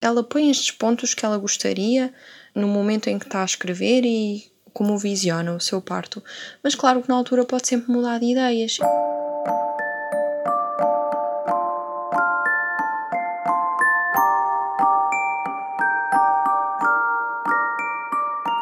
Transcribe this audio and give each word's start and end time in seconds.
Ela 0.00 0.22
põe 0.22 0.50
estes 0.50 0.70
pontos 0.70 1.14
que 1.14 1.24
ela 1.24 1.36
gostaria 1.36 2.12
no 2.54 2.66
momento 2.66 3.08
em 3.08 3.18
que 3.18 3.26
está 3.26 3.42
a 3.42 3.44
escrever 3.44 4.04
e 4.04 4.50
como 4.72 4.96
visiona 4.98 5.52
o 5.52 5.60
seu 5.60 5.80
parto. 5.80 6.22
Mas 6.62 6.74
claro 6.74 7.02
que 7.02 7.08
na 7.08 7.16
altura 7.16 7.44
pode 7.44 7.68
sempre 7.68 7.92
mudar 7.92 8.18
de 8.18 8.26
ideias. 8.26 8.78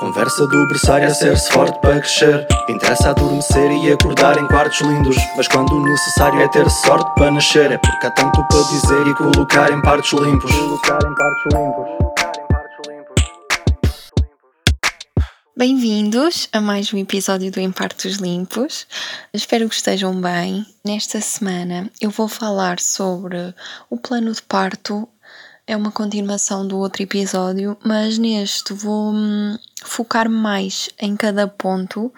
Conversa 0.09 0.47
do 0.47 0.67
berçário 0.67 1.07
a 1.07 1.13
ser-se 1.13 1.53
forte 1.53 1.79
para 1.83 2.01
crescer 2.01 2.49
Interessa 2.67 3.11
adormecer 3.11 3.71
e 3.71 3.93
acordar 3.93 4.39
em 4.39 4.47
quartos 4.47 4.81
lindos 4.81 5.19
Mas 5.37 5.47
quando 5.49 5.71
o 5.73 5.85
necessário 5.85 6.41
é 6.41 6.49
ter 6.49 6.69
sorte 6.71 7.15
para 7.15 7.31
nascer 7.31 7.73
É 7.73 7.77
porque 7.77 8.07
há 8.07 8.11
tanto 8.13 8.43
para 8.49 8.63
dizer 8.63 9.07
e 9.07 9.15
colocar 9.15 9.71
em 9.71 9.83
partes 9.83 10.11
limpos 10.15 10.51
Colocar 10.51 10.99
em 11.05 11.15
partes 11.15 11.45
limpos 11.53 12.09
Bem-vindos 15.55 16.49
a 16.53 16.61
mais 16.61 16.91
um 16.95 16.99
episódio 16.99 17.51
do 17.51 17.59
Em 17.59 17.73
Partos 17.73 18.19
Limpos. 18.19 18.87
Espero 19.35 19.69
que 19.69 19.75
estejam 19.75 20.15
bem. 20.21 20.65
Nesta 20.85 21.21
semana 21.21 21.91
eu 22.01 22.11
vou 22.11 22.29
falar 22.29 22.79
sobre 22.79 23.53
o 23.91 23.99
plano 23.99 24.33
de 24.33 24.41
parto 24.41 25.09
é 25.69 25.77
uma 25.77 25.93
continuação 25.93 26.67
do 26.67 26.79
outro 26.79 27.03
episódio, 27.03 27.77
mas 27.85 28.17
neste 28.17 28.73
vou 28.73 29.13
hum, 29.13 29.55
focar 29.85 30.29
mais 30.31 30.89
em 30.99 31.15
cada 31.15 31.47
ponto 31.47 32.11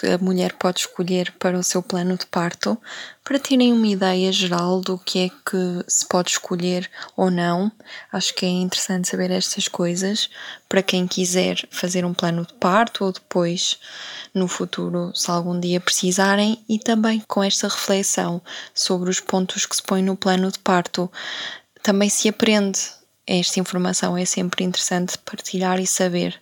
que 0.00 0.06
a 0.06 0.18
mulher 0.18 0.52
pode 0.52 0.78
escolher 0.78 1.32
para 1.32 1.58
o 1.58 1.62
seu 1.64 1.82
plano 1.82 2.16
de 2.16 2.24
parto, 2.26 2.80
para 3.24 3.40
terem 3.40 3.72
uma 3.72 3.88
ideia 3.88 4.30
geral 4.30 4.80
do 4.80 4.96
que 4.96 5.18
é 5.18 5.28
que 5.28 5.84
se 5.88 6.06
pode 6.06 6.30
escolher 6.30 6.88
ou 7.16 7.32
não. 7.32 7.72
Acho 8.12 8.32
que 8.32 8.46
é 8.46 8.48
interessante 8.48 9.08
saber 9.08 9.32
estas 9.32 9.66
coisas 9.66 10.30
para 10.68 10.80
quem 10.80 11.08
quiser 11.08 11.66
fazer 11.72 12.04
um 12.04 12.14
plano 12.14 12.46
de 12.46 12.54
parto 12.54 13.04
ou 13.04 13.10
depois 13.10 13.76
no 14.32 14.46
futuro, 14.46 15.10
se 15.16 15.28
algum 15.32 15.58
dia 15.58 15.80
precisarem, 15.80 16.64
e 16.68 16.78
também 16.78 17.22
com 17.26 17.42
esta 17.42 17.66
reflexão 17.66 18.40
sobre 18.72 19.10
os 19.10 19.18
pontos 19.18 19.66
que 19.66 19.74
se 19.74 19.82
põem 19.82 20.02
no 20.02 20.16
plano 20.16 20.52
de 20.52 20.60
parto 20.60 21.10
também 21.84 22.08
se 22.08 22.28
aprende. 22.28 22.80
Esta 23.26 23.60
informação 23.60 24.16
é 24.16 24.24
sempre 24.24 24.64
interessante 24.64 25.18
partilhar 25.18 25.78
e 25.78 25.86
saber. 25.86 26.40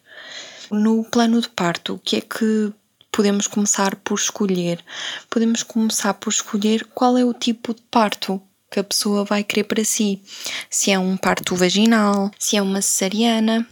No 0.70 1.04
plano 1.04 1.40
de 1.40 1.48
parto, 1.48 1.94
o 1.94 1.98
que 1.98 2.16
é 2.16 2.20
que 2.20 2.72
podemos 3.10 3.48
começar 3.48 3.96
por 3.96 4.14
escolher? 4.14 4.82
Podemos 5.28 5.64
começar 5.64 6.14
por 6.14 6.30
escolher 6.30 6.86
qual 6.94 7.18
é 7.18 7.24
o 7.24 7.34
tipo 7.34 7.74
de 7.74 7.82
parto 7.90 8.40
que 8.70 8.78
a 8.78 8.84
pessoa 8.84 9.24
vai 9.24 9.42
querer 9.42 9.64
para 9.64 9.84
si. 9.84 10.22
Se 10.70 10.92
é 10.92 10.98
um 10.98 11.16
parto 11.16 11.56
vaginal, 11.56 12.30
se 12.38 12.56
é 12.56 12.62
uma 12.62 12.80
cesariana. 12.80 13.66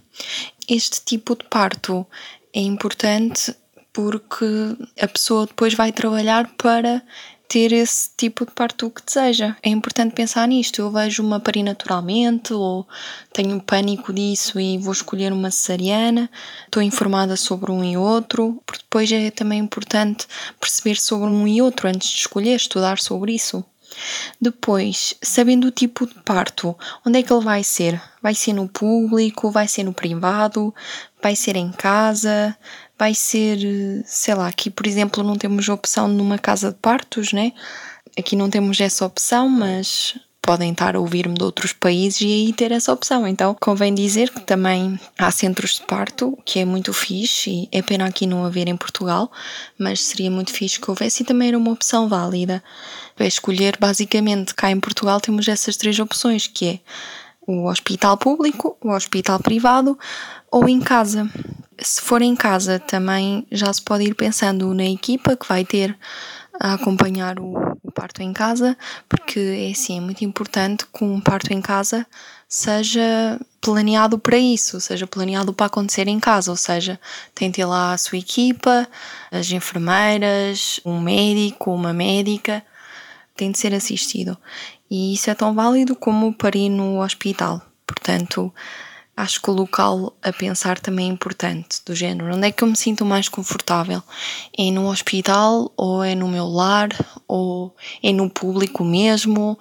Este 0.69 1.01
tipo 1.03 1.37
de 1.37 1.45
parto 1.45 2.05
é 2.53 2.61
importante 2.61 3.55
porque 3.93 4.77
a 5.01 5.07
pessoa 5.07 5.47
depois 5.47 5.73
vai 5.75 5.93
trabalhar 5.93 6.53
para 6.59 7.03
ter 7.51 7.73
esse 7.73 8.09
tipo 8.17 8.47
de 8.47 8.53
parto 8.53 8.89
que 8.89 9.03
deseja. 9.05 9.57
É 9.61 9.69
importante 9.69 10.15
pensar 10.15 10.47
nisto. 10.47 10.81
Eu 10.81 10.89
vejo 10.93 11.21
uma 11.21 11.41
parir 11.41 11.65
naturalmente 11.65 12.55
ou 12.55 12.87
tenho 13.33 13.61
pânico 13.61 14.13
disso 14.13 14.61
e 14.61 14.79
vou 14.79 14.93
escolher 14.93 15.33
uma 15.33 15.51
cesariana. 15.51 16.31
Estou 16.67 16.81
informada 16.81 17.37
sobre 17.37 17.73
um 17.73 17.83
e 17.83 17.97
outro, 17.97 18.63
porque 18.65 18.85
depois 18.85 19.11
é 19.11 19.33
também 19.33 19.59
importante 19.59 20.29
perceber 20.61 20.95
sobre 20.95 21.29
um 21.29 21.49
e 21.49 21.61
outro 21.61 21.89
antes 21.89 22.09
de 22.09 22.21
escolher, 22.21 22.55
estudar 22.55 23.01
sobre 23.01 23.35
isso. 23.35 23.65
Depois, 24.41 25.17
sabendo 25.21 25.67
o 25.67 25.73
tipo 25.73 26.07
de 26.07 26.15
parto, 26.21 26.79
onde 27.05 27.19
é 27.19 27.23
que 27.25 27.33
ele 27.33 27.45
vai 27.45 27.65
ser? 27.65 28.01
Vai 28.23 28.33
ser 28.33 28.53
no 28.53 28.69
público? 28.69 29.51
Vai 29.51 29.67
ser 29.67 29.83
no 29.83 29.93
privado? 29.93 30.73
Vai 31.21 31.35
ser 31.35 31.57
em 31.57 31.73
casa? 31.73 32.57
Vai 33.01 33.15
ser, 33.15 33.59
sei 34.05 34.35
lá, 34.35 34.47
aqui 34.47 34.69
por 34.69 34.87
exemplo 34.87 35.25
não 35.25 35.35
temos 35.35 35.71
opção 35.71 36.07
numa 36.07 36.37
casa 36.37 36.71
de 36.71 36.77
partos, 36.77 37.33
né? 37.33 37.55
Aqui 38.19 38.37
não 38.37 38.51
temos 38.51 38.79
essa 38.79 39.07
opção, 39.07 39.49
mas 39.49 40.19
podem 40.43 40.73
estar 40.73 40.95
a 40.95 41.01
ouvir-me 41.01 41.33
de 41.33 41.43
outros 41.43 41.73
países 41.73 42.21
e 42.21 42.27
aí 42.27 42.53
ter 42.53 42.73
essa 42.73 42.93
opção. 42.93 43.27
Então 43.27 43.57
convém 43.59 43.95
dizer 43.95 44.29
que 44.29 44.41
também 44.43 45.01
há 45.19 45.31
centros 45.31 45.77
de 45.77 45.83
parto, 45.87 46.39
que 46.45 46.59
é 46.59 46.65
muito 46.67 46.93
fixe 46.93 47.51
e 47.51 47.69
é 47.73 47.81
pena 47.81 48.05
aqui 48.05 48.27
não 48.27 48.45
haver 48.45 48.69
em 48.69 48.77
Portugal, 48.77 49.33
mas 49.79 50.05
seria 50.05 50.31
muito 50.31 50.53
fixe 50.53 50.79
que 50.79 50.91
houvesse 50.91 51.23
e 51.23 51.27
também 51.27 51.49
era 51.49 51.57
uma 51.57 51.73
opção 51.73 52.07
válida. 52.07 52.63
É 53.19 53.27
escolher 53.27 53.79
basicamente 53.81 54.55
cá 54.55 54.71
em 54.71 54.79
Portugal 54.79 55.23
temos 55.23 55.49
essas 55.49 55.75
três 55.75 55.99
opções, 55.99 56.47
que 56.47 56.67
é 56.67 56.81
o 57.47 57.67
hospital 57.67 58.19
público, 58.19 58.77
o 58.83 58.91
hospital 58.91 59.41
privado 59.41 59.99
ou 60.51 60.69
em 60.69 60.81
casa. 60.81 61.31
Se 61.83 62.01
for 62.01 62.23
em 62.23 62.37
casa, 62.37 62.79
também 62.79 63.47
já 63.51 63.73
se 63.73 63.81
pode 63.83 64.05
ir 64.05 64.15
pensando 64.15 64.73
na 64.75 64.85
equipa 64.85 65.37
que 65.37 65.49
vai 65.49 65.65
ter 65.65 65.97
a 66.59 66.75
acompanhar 66.75 67.41
o, 67.41 67.55
o 67.83 67.91
parto 67.91 68.23
em 68.23 68.33
casa, 68.33 68.77
porque 69.09 69.41
é 69.41 69.71
assim, 69.71 69.97
é 69.97 70.01
muito 70.01 70.23
importante 70.23 70.85
que 70.87 71.03
um 71.03 71.21
parto 71.21 71.53
em 71.53 71.61
casa 71.61 72.07
seja 72.47 73.41
planeado 73.61 74.19
para 74.19 74.37
isso, 74.37 74.81
seja 74.81 75.07
planeado 75.07 75.55
para 75.55 75.67
acontecer 75.67 76.07
em 76.09 76.21
casa, 76.21 76.51
ou 76.51 76.57
seja, 76.57 77.01
tem 77.35 77.51
ter 77.51 77.65
lá 77.65 77.93
a 77.93 77.99
sua 77.99 78.19
equipa, 78.19 78.87
as 79.31 79.51
enfermeiras, 79.51 80.81
um 80.85 81.01
médico, 81.01 81.73
uma 81.73 81.93
médica, 81.93 82.63
tem 83.37 83.51
de 83.51 83.59
ser 83.59 83.73
assistido. 83.73 84.37
E 84.91 85.15
isso 85.15 85.31
é 85.31 85.35
tão 85.35 85.55
válido 85.55 85.95
como 85.95 86.35
parir 86.35 86.69
no 86.69 87.01
hospital. 87.01 87.63
Portanto, 87.87 88.53
acho 89.21 89.41
que 89.41 89.51
o 89.51 89.55
local 89.55 90.13
a 90.23 90.33
pensar 90.33 90.79
também 90.79 91.09
é 91.09 91.13
importante, 91.13 91.81
do 91.85 91.95
género, 91.95 92.35
onde 92.35 92.47
é 92.47 92.53
que 92.53 92.65
eu 92.65 92.69
me 92.69 92.77
sinto 92.77 93.05
mais 93.05 93.29
confortável? 93.29 94.03
É 94.59 94.71
no 94.71 94.89
hospital, 94.89 95.73
ou 95.77 96.03
é 96.03 96.15
no 96.15 96.29
meu 96.29 96.47
lar, 96.47 96.89
ou 97.29 97.75
é 98.03 98.13
no 98.13 98.29
público 98.31 98.85
mesmo, 98.85 99.59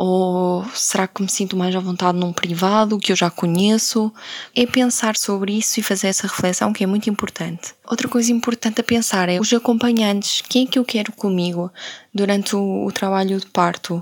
ou 0.00 0.64
será 0.74 1.08
que 1.08 1.20
me 1.20 1.28
sinto 1.28 1.56
mais 1.56 1.74
à 1.74 1.80
vontade 1.80 2.16
num 2.16 2.32
privado 2.32 3.00
que 3.00 3.10
eu 3.10 3.16
já 3.16 3.30
conheço? 3.30 4.12
É 4.54 4.64
pensar 4.64 5.16
sobre 5.16 5.58
isso 5.58 5.80
e 5.80 5.82
fazer 5.82 6.06
essa 6.06 6.28
reflexão 6.28 6.72
que 6.72 6.84
é 6.84 6.86
muito 6.86 7.10
importante. 7.10 7.74
Outra 7.84 8.06
coisa 8.06 8.30
importante 8.30 8.80
a 8.80 8.84
pensar 8.84 9.28
é 9.28 9.40
os 9.40 9.52
acompanhantes. 9.52 10.40
Quem 10.48 10.66
é 10.66 10.70
que 10.70 10.78
eu 10.78 10.84
quero 10.84 11.10
comigo 11.10 11.68
durante 12.14 12.54
o, 12.54 12.86
o 12.86 12.92
trabalho 12.92 13.40
de 13.40 13.46
parto? 13.46 14.00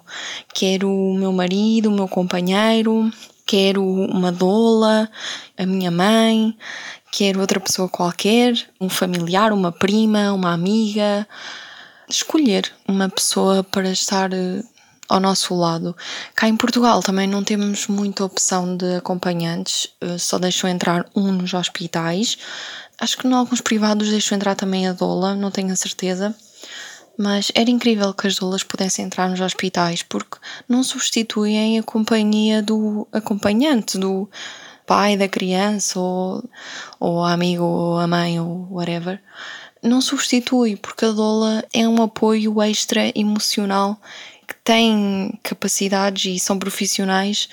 Quero 0.52 0.90
o 0.90 1.14
meu 1.14 1.32
marido, 1.32 1.88
o 1.88 1.92
meu 1.92 2.06
companheiro, 2.06 3.10
quero 3.46 3.82
uma 3.82 4.32
doula, 4.32 5.08
a 5.56 5.64
minha 5.64 5.90
mãe, 5.90 6.56
quero 7.12 7.40
outra 7.40 7.60
pessoa 7.60 7.88
qualquer, 7.88 8.54
um 8.80 8.88
familiar, 8.88 9.52
uma 9.52 9.70
prima, 9.70 10.32
uma 10.32 10.52
amiga. 10.52 11.26
Escolher 12.08 12.70
uma 12.86 13.08
pessoa 13.08 13.64
para 13.64 13.90
estar 13.90 14.32
eh, 14.32 14.62
ao 15.08 15.18
nosso 15.18 15.54
lado. 15.54 15.96
Cá 16.34 16.48
em 16.48 16.56
Portugal 16.56 17.02
também 17.02 17.26
não 17.26 17.42
temos 17.42 17.86
muita 17.88 18.24
opção 18.24 18.76
de 18.76 18.96
acompanhantes, 18.96 19.88
eh, 20.00 20.18
só 20.18 20.38
deixam 20.38 20.68
entrar 20.70 21.06
um 21.16 21.32
nos 21.32 21.54
hospitais. 21.54 22.38
Acho 22.98 23.18
que 23.18 23.26
em 23.26 23.32
alguns 23.32 23.60
privados 23.60 24.08
deixam 24.10 24.36
entrar 24.36 24.54
também 24.54 24.86
a 24.86 24.92
doula, 24.92 25.34
não 25.34 25.50
tenho 25.50 25.72
a 25.72 25.76
certeza. 25.76 26.34
Mas 27.19 27.50
era 27.54 27.71
incrível 27.71 28.12
que 28.12 28.27
as 28.27 28.37
doulas 28.37 28.62
pudessem 28.62 29.04
entrar 29.04 29.28
nos 29.28 29.41
hospitais 29.41 30.03
porque 30.03 30.38
não 30.69 30.82
substituem 30.82 31.78
a 31.78 31.82
companhia 31.82 32.62
do 32.62 33.09
acompanhante, 33.10 33.97
do 33.97 34.28
pai 34.87 35.16
da 35.16 35.28
criança 35.28 35.99
ou, 35.99 36.44
ou 37.00 37.25
amigo 37.25 37.65
ou 37.65 37.99
a 37.99 38.06
mãe 38.06 38.38
ou 38.38 38.69
whatever. 38.71 39.21
Não 39.82 40.00
substitui 40.00 40.77
porque 40.77 41.04
a 41.04 41.10
doula 41.10 41.65
é 41.72 41.88
um 41.88 42.03
apoio 42.03 42.60
extra 42.62 43.12
emocional 43.19 44.00
que 44.47 44.54
tem 44.62 45.38
capacidades 45.43 46.37
e 46.37 46.38
são 46.38 46.59
profissionais 46.59 47.48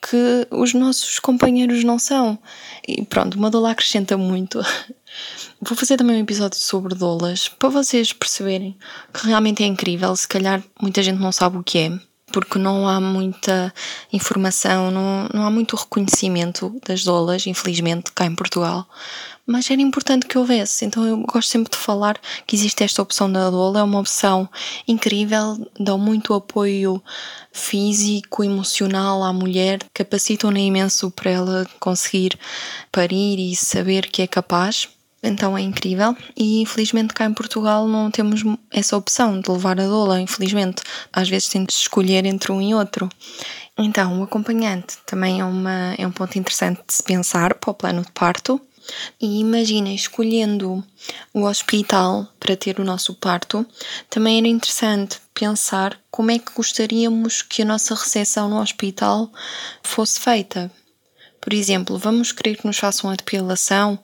que 0.00 0.46
os 0.50 0.72
nossos 0.74 1.18
companheiros 1.18 1.84
não 1.84 1.98
são. 1.98 2.38
E 2.86 3.04
pronto, 3.04 3.36
uma 3.36 3.50
doula 3.50 3.72
acrescenta 3.72 4.16
muito 4.16 4.60
Vou 5.60 5.76
fazer 5.76 5.96
também 5.96 6.16
um 6.16 6.20
episódio 6.20 6.56
sobre 6.56 6.94
dolas 6.94 7.48
para 7.48 7.68
vocês 7.68 8.12
perceberem 8.12 8.76
que 9.12 9.26
realmente 9.26 9.64
é 9.64 9.66
incrível. 9.66 10.14
Se 10.14 10.28
calhar 10.28 10.62
muita 10.80 11.02
gente 11.02 11.18
não 11.18 11.32
sabe 11.32 11.56
o 11.58 11.64
que 11.64 11.78
é, 11.78 11.98
porque 12.32 12.60
não 12.60 12.86
há 12.86 13.00
muita 13.00 13.74
informação, 14.12 14.92
não, 14.92 15.28
não 15.34 15.44
há 15.44 15.50
muito 15.50 15.74
reconhecimento 15.74 16.80
das 16.86 17.02
dolas, 17.02 17.44
infelizmente, 17.44 18.12
cá 18.12 18.24
em 18.24 18.36
Portugal. 18.36 18.88
Mas 19.44 19.68
era 19.68 19.82
importante 19.82 20.26
que 20.26 20.38
houvesse, 20.38 20.84
então 20.84 21.04
eu 21.04 21.16
gosto 21.22 21.48
sempre 21.48 21.72
de 21.72 21.78
falar 21.78 22.20
que 22.46 22.54
existe 22.54 22.84
esta 22.84 23.02
opção 23.02 23.32
da 23.32 23.50
doula, 23.50 23.80
é 23.80 23.82
uma 23.82 23.98
opção 23.98 24.48
incrível, 24.86 25.56
dão 25.80 25.98
muito 25.98 26.34
apoio 26.34 27.02
físico, 27.50 28.44
emocional 28.44 29.24
à 29.24 29.32
mulher, 29.32 29.80
capacitam-na 29.92 30.60
imenso 30.60 31.10
para 31.10 31.30
ela 31.30 31.66
conseguir 31.80 32.38
parir 32.92 33.40
e 33.40 33.56
saber 33.56 34.08
que 34.08 34.22
é 34.22 34.26
capaz. 34.26 34.88
Então 35.22 35.58
é 35.58 35.60
incrível 35.60 36.16
e 36.36 36.60
infelizmente 36.60 37.12
cá 37.12 37.24
em 37.24 37.34
Portugal 37.34 37.88
não 37.88 38.10
temos 38.10 38.42
essa 38.70 38.96
opção 38.96 39.40
de 39.40 39.50
levar 39.50 39.80
a 39.80 39.86
doula, 39.86 40.20
infelizmente. 40.20 40.82
Às 41.12 41.28
vezes 41.28 41.48
tem 41.48 41.64
de 41.64 41.72
escolher 41.72 42.24
entre 42.24 42.52
um 42.52 42.62
e 42.62 42.74
outro. 42.74 43.08
Então, 43.76 44.20
o 44.20 44.24
acompanhante 44.24 44.98
também 45.06 45.40
é, 45.40 45.44
uma, 45.44 45.94
é 45.96 46.06
um 46.06 46.10
ponto 46.10 46.38
interessante 46.38 46.80
de 46.86 46.92
se 46.92 47.02
pensar 47.02 47.54
para 47.54 47.70
o 47.70 47.74
plano 47.74 48.02
de 48.02 48.10
parto. 48.12 48.60
E 49.20 49.40
imaginem, 49.40 49.94
escolhendo 49.94 50.82
o 51.34 51.42
hospital 51.44 52.26
para 52.40 52.56
ter 52.56 52.80
o 52.80 52.84
nosso 52.84 53.14
parto, 53.14 53.66
também 54.08 54.38
era 54.38 54.48
interessante 54.48 55.20
pensar 55.34 56.00
como 56.10 56.30
é 56.30 56.38
que 56.38 56.52
gostaríamos 56.54 57.42
que 57.42 57.62
a 57.62 57.66
nossa 57.66 57.94
recepção 57.94 58.48
no 58.48 58.60
hospital 58.60 59.30
fosse 59.82 60.18
feita. 60.18 60.72
Por 61.40 61.52
exemplo, 61.52 61.96
vamos 61.96 62.32
querer 62.32 62.56
que 62.56 62.66
nos 62.66 62.78
façam 62.78 63.10
a 63.10 63.14
depilação, 63.14 63.98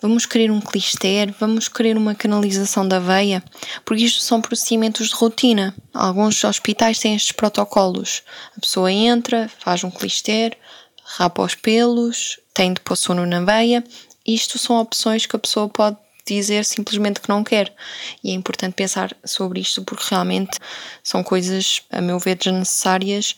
vamos 0.00 0.26
querer 0.26 0.50
um 0.50 0.60
clister, 0.60 1.34
vamos 1.38 1.68
querer 1.68 1.96
uma 1.96 2.14
canalização 2.14 2.86
da 2.86 2.98
veia, 2.98 3.42
porque 3.84 4.04
isto 4.04 4.20
são 4.22 4.40
procedimentos 4.40 5.08
de 5.08 5.14
rotina. 5.14 5.74
Alguns 5.92 6.42
hospitais 6.44 6.98
têm 6.98 7.14
estes 7.14 7.32
protocolos. 7.32 8.22
A 8.56 8.60
pessoa 8.60 8.90
entra, 8.90 9.50
faz 9.58 9.84
um 9.84 9.90
clister, 9.90 10.56
rapa 11.04 11.42
os 11.42 11.54
pelos, 11.54 12.38
tem 12.54 12.72
de 12.72 12.80
pôr 12.80 12.96
sono 12.96 13.26
na 13.26 13.44
veia. 13.44 13.84
Isto 14.26 14.58
são 14.58 14.80
opções 14.80 15.26
que 15.26 15.36
a 15.36 15.38
pessoa 15.38 15.68
pode 15.68 15.96
dizer 16.26 16.64
simplesmente 16.64 17.20
que 17.20 17.28
não 17.28 17.42
quer. 17.42 17.74
E 18.22 18.30
é 18.30 18.34
importante 18.34 18.74
pensar 18.74 19.16
sobre 19.24 19.60
isto 19.60 19.82
porque 19.84 20.04
realmente 20.08 20.58
são 21.02 21.22
coisas, 21.22 21.82
a 21.90 22.00
meu 22.00 22.18
ver, 22.18 22.36
desnecessárias 22.36 23.36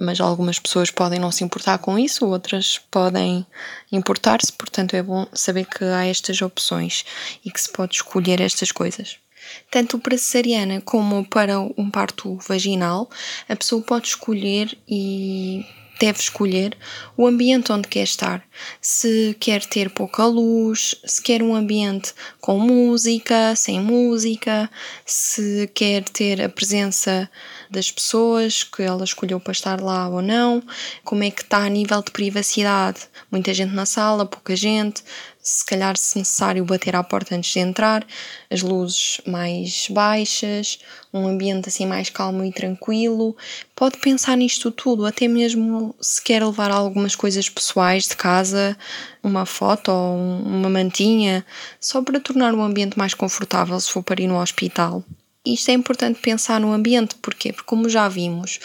mas 0.00 0.20
algumas 0.20 0.58
pessoas 0.58 0.90
podem 0.90 1.20
não 1.20 1.30
se 1.30 1.44
importar 1.44 1.78
com 1.78 1.98
isso, 1.98 2.26
outras 2.26 2.78
podem 2.90 3.46
importar-se, 3.92 4.52
portanto 4.52 4.94
é 4.94 5.02
bom 5.02 5.26
saber 5.32 5.66
que 5.66 5.84
há 5.84 6.06
estas 6.06 6.40
opções 6.40 7.04
e 7.44 7.50
que 7.50 7.60
se 7.60 7.70
pode 7.70 7.96
escolher 7.96 8.40
estas 8.40 8.72
coisas. 8.72 9.18
Tanto 9.70 9.98
para 9.98 10.16
cesariana 10.16 10.80
como 10.80 11.24
para 11.24 11.60
um 11.60 11.90
parto 11.90 12.36
vaginal, 12.48 13.10
a 13.48 13.54
pessoa 13.56 13.82
pode 13.82 14.08
escolher 14.08 14.76
e 14.88 15.66
deve 16.00 16.18
escolher 16.18 16.76
o 17.14 17.26
ambiente 17.26 17.70
onde 17.70 17.86
quer 17.86 18.04
estar. 18.04 18.42
Se 18.80 19.36
quer 19.38 19.64
ter 19.64 19.90
pouca 19.90 20.24
luz, 20.24 20.94
se 21.04 21.22
quer 21.22 21.42
um 21.42 21.54
ambiente 21.54 22.14
com 22.40 22.58
música, 22.58 23.54
sem 23.54 23.78
música, 23.78 24.68
se 25.04 25.70
quer 25.74 26.02
ter 26.04 26.40
a 26.40 26.48
presença 26.48 27.30
das 27.70 27.90
pessoas 27.90 28.64
que 28.64 28.82
ela 28.82 29.04
escolheu 29.04 29.38
para 29.38 29.52
estar 29.52 29.80
lá 29.80 30.08
ou 30.08 30.22
não, 30.22 30.62
como 31.04 31.22
é 31.22 31.30
que 31.30 31.42
está 31.42 31.58
a 31.58 31.68
nível 31.68 32.02
de 32.02 32.10
privacidade. 32.10 33.00
Muita 33.30 33.52
gente 33.52 33.74
na 33.74 33.84
sala, 33.84 34.24
pouca 34.24 34.56
gente, 34.56 35.04
se 35.42 35.64
calhar, 35.64 35.96
se 35.96 36.18
necessário, 36.18 36.64
bater 36.64 36.94
à 36.94 37.02
porta 37.02 37.34
antes 37.34 37.52
de 37.52 37.58
entrar, 37.58 38.06
as 38.50 38.62
luzes 38.62 39.20
mais 39.26 39.88
baixas, 39.88 40.78
um 41.12 41.26
ambiente 41.26 41.68
assim 41.68 41.86
mais 41.86 42.10
calmo 42.10 42.44
e 42.44 42.52
tranquilo. 42.52 43.36
Pode 43.74 43.98
pensar 43.98 44.36
nisto 44.36 44.70
tudo, 44.70 45.06
até 45.06 45.26
mesmo 45.26 45.94
se 46.00 46.22
quer 46.22 46.44
levar 46.44 46.70
algumas 46.70 47.16
coisas 47.16 47.48
pessoais 47.48 48.04
de 48.04 48.16
casa, 48.16 48.76
uma 49.22 49.46
foto 49.46 49.90
ou 49.90 50.16
uma 50.16 50.68
mantinha, 50.68 51.44
só 51.80 52.02
para 52.02 52.20
tornar 52.20 52.54
o 52.54 52.62
ambiente 52.62 52.98
mais 52.98 53.14
confortável 53.14 53.80
se 53.80 53.90
for 53.90 54.02
para 54.02 54.22
ir 54.22 54.26
no 54.26 54.40
hospital. 54.40 55.02
Isto 55.44 55.70
é 55.70 55.72
importante 55.72 56.20
pensar 56.20 56.60
no 56.60 56.70
ambiente, 56.70 57.14
porquê? 57.14 57.50
Porque, 57.50 57.66
como 57.66 57.88
já 57.88 58.06
vimos, 58.08 58.60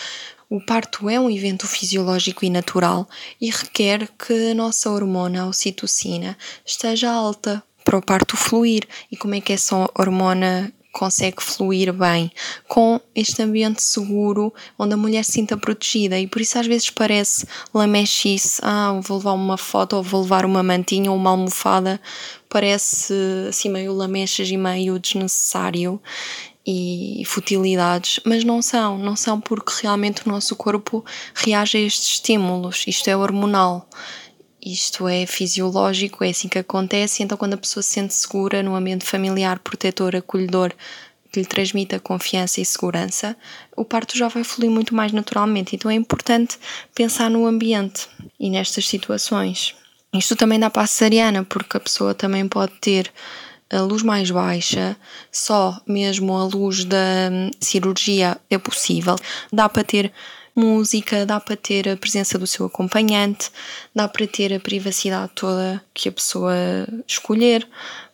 o 0.50 0.62
parto 0.62 1.10
é 1.10 1.20
um 1.20 1.30
evento 1.30 1.68
fisiológico 1.68 2.46
e 2.46 2.50
natural 2.50 3.08
e 3.42 3.50
requer 3.50 4.08
que 4.18 4.52
a 4.52 4.56
nossa 4.56 4.92
hormona, 4.92 5.42
a 5.42 5.48
ocitocina, 5.48 6.38
esteja 6.66 7.12
alta 7.12 7.64
para 7.84 7.98
o 7.98 8.02
parto 8.02 8.38
fluir. 8.38 8.88
E 9.12 9.18
como 9.18 9.36
é 9.36 9.42
que 9.42 9.54
essa 9.54 9.90
hormona 9.98 10.72
consegue 10.92 11.42
fluir 11.42 11.92
bem? 11.92 12.32
Com 12.68 13.02
este 13.16 13.42
ambiente 13.42 13.82
seguro 13.82 14.54
onde 14.78 14.94
a 14.94 14.98
mulher 14.98 15.26
se 15.26 15.34
sinta 15.34 15.58
protegida. 15.58 16.20
E 16.20 16.28
por 16.28 16.42
isso 16.42 16.60
às 16.60 16.68
vezes 16.68 16.90
parece 16.90 17.48
lamechice, 17.74 18.62
ah, 18.64 19.00
vou 19.02 19.18
levar 19.18 19.34
uma 19.34 19.58
foto 19.58 19.96
ou 19.96 20.04
vou 20.04 20.22
levar 20.22 20.46
uma 20.46 20.62
mantinha 20.62 21.12
ou 21.12 21.18
uma 21.18 21.32
almofada, 21.32 22.00
parece 22.48 23.14
assim 23.50 23.70
meio 23.70 23.94
lamechas 23.94 24.50
e 24.50 24.58
meio 24.58 25.00
desnecessário 25.00 26.00
e 26.66 27.22
futilidades, 27.26 28.20
mas 28.26 28.44
não 28.44 28.62
são, 28.62 28.98
não 28.98 29.16
são 29.16 29.40
porque 29.40 29.72
realmente 29.84 30.24
o 30.26 30.30
nosso 30.30 30.56
corpo 30.56 31.06
reage 31.36 31.78
a 31.78 31.82
estes 31.82 32.14
estímulos. 32.14 32.86
Isto 32.88 33.08
é 33.08 33.16
hormonal, 33.16 33.88
isto 34.66 35.08
é 35.08 35.28
fisiológico, 35.28 36.24
é 36.24 36.30
assim 36.30 36.48
que 36.48 36.58
acontece. 36.58 37.22
Então, 37.22 37.38
quando 37.38 37.54
a 37.54 37.58
pessoa 37.58 37.84
se 37.84 37.92
sente 37.92 38.16
segura 38.16 38.64
no 38.64 38.74
ambiente 38.74 39.06
familiar, 39.06 39.60
protetor, 39.60 40.16
acolhedor, 40.16 40.74
que 41.32 41.40
lhe 41.40 41.46
transmita 41.46 42.00
confiança 42.00 42.60
e 42.60 42.66
segurança, 42.66 43.38
o 43.76 43.86
parto 43.86 44.18
já 44.18 44.28
vai 44.28 44.44
fluir 44.44 44.72
muito 44.72 44.96
mais 44.96 45.12
naturalmente. 45.12 45.76
Então, 45.76 45.92
é 45.92 45.94
importante 45.94 46.58
pensar 46.96 47.30
no 47.30 47.46
ambiente 47.46 48.08
e 48.40 48.50
nestas 48.50 48.88
situações. 48.88 49.76
Isto 50.12 50.36
também 50.36 50.60
dá 50.60 50.70
para 50.70 50.84
a 50.84 50.88
cesariana, 50.88 51.44
porque 51.44 51.78
a 51.78 51.80
pessoa 51.80 52.16
também 52.16 52.48
pode 52.48 52.72
ter 52.80 53.12
a 53.70 53.82
luz 53.82 54.04
mais 54.04 54.30
baixa, 54.30 54.96
só 55.32 55.80
mesmo 55.88 56.38
a 56.38 56.44
luz 56.46 56.86
da 56.86 57.30
hum, 57.32 57.52
cirurgia 57.60 58.38
é 58.50 58.58
possível. 58.58 59.16
Dá 59.52 59.68
para 59.68 59.84
ter 59.84 60.14
música, 60.56 61.26
dá 61.26 61.40
para 61.40 61.58
ter 61.58 61.90
a 61.90 61.98
presença 61.98 62.40
do 62.40 62.48
seu 62.48 62.66
acompanhante, 62.68 63.52
dá 63.94 64.08
para 64.08 64.26
ter 64.26 64.54
a 64.54 64.60
privacidade 64.60 65.32
toda 65.36 65.84
que 65.94 66.08
a 66.08 66.12
pessoa 66.12 66.54
escolher. 67.06 67.68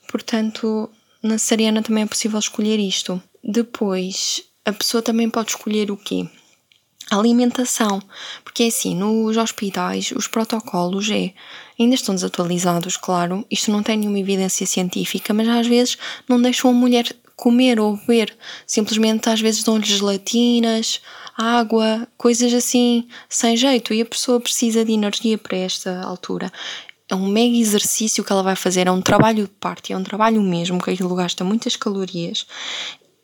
Portanto, 0.08 0.90
na 1.22 1.38
cesariana 1.38 1.84
também 1.84 2.04
é 2.04 2.08
possível 2.08 2.40
escolher 2.40 2.80
isto. 2.80 3.22
Depois, 3.44 4.44
a 4.66 4.74
pessoa 4.74 5.02
também 5.02 5.30
pode 5.30 5.52
escolher 5.52 5.92
o 5.92 5.98
quê? 5.98 6.28
A 7.10 7.18
alimentação, 7.18 8.02
porque 8.44 8.64
é 8.64 8.68
assim, 8.68 8.96
nos 8.96 9.36
hospitais 9.36 10.12
os 10.16 10.28
protocolos 10.28 11.10
é, 11.12 11.34
ainda 11.82 11.96
estão 11.96 12.16
desatualizados, 12.16 12.98
claro, 12.98 13.46
isto 13.50 13.72
não 13.72 13.84
tem 13.84 13.98
nenhuma 13.98 14.20
evidência 14.20 14.66
científica, 14.66 15.34
mas 15.34 15.48
às 15.48 15.68
vezes 15.68 15.98
não 16.28 16.42
deixam 16.42 16.70
a 16.70 16.74
mulher 16.74 17.06
comer 17.36 17.80
ou 17.80 17.98
beber, 17.98 18.36
simplesmente 18.68 19.30
às 19.30 19.42
vezes 19.42 19.64
dão-lhe 19.64 19.86
gelatinas, 19.86 21.02
água, 21.36 22.08
coisas 22.18 22.54
assim, 22.54 23.08
sem 23.28 23.58
jeito, 23.58 23.94
e 23.94 24.02
a 24.02 24.06
pessoa 24.06 24.40
precisa 24.40 24.86
de 24.86 24.92
energia 24.92 25.38
para 25.38 25.58
esta 25.58 26.02
altura. 26.04 26.52
É 27.10 27.16
um 27.16 27.28
mega 27.28 27.56
exercício 27.56 28.24
que 28.24 28.32
ela 28.32 28.44
vai 28.44 28.56
fazer, 28.56 28.88
é 28.88 28.92
um 28.92 29.02
trabalho 29.02 29.44
de 29.44 29.50
parte, 29.50 29.92
é 29.92 29.98
um 29.98 30.04
trabalho 30.04 30.42
mesmo, 30.42 30.82
que 30.82 30.92
aquilo 30.92 31.16
gasta 31.16 31.44
muitas 31.44 31.76
calorias. 31.76 32.46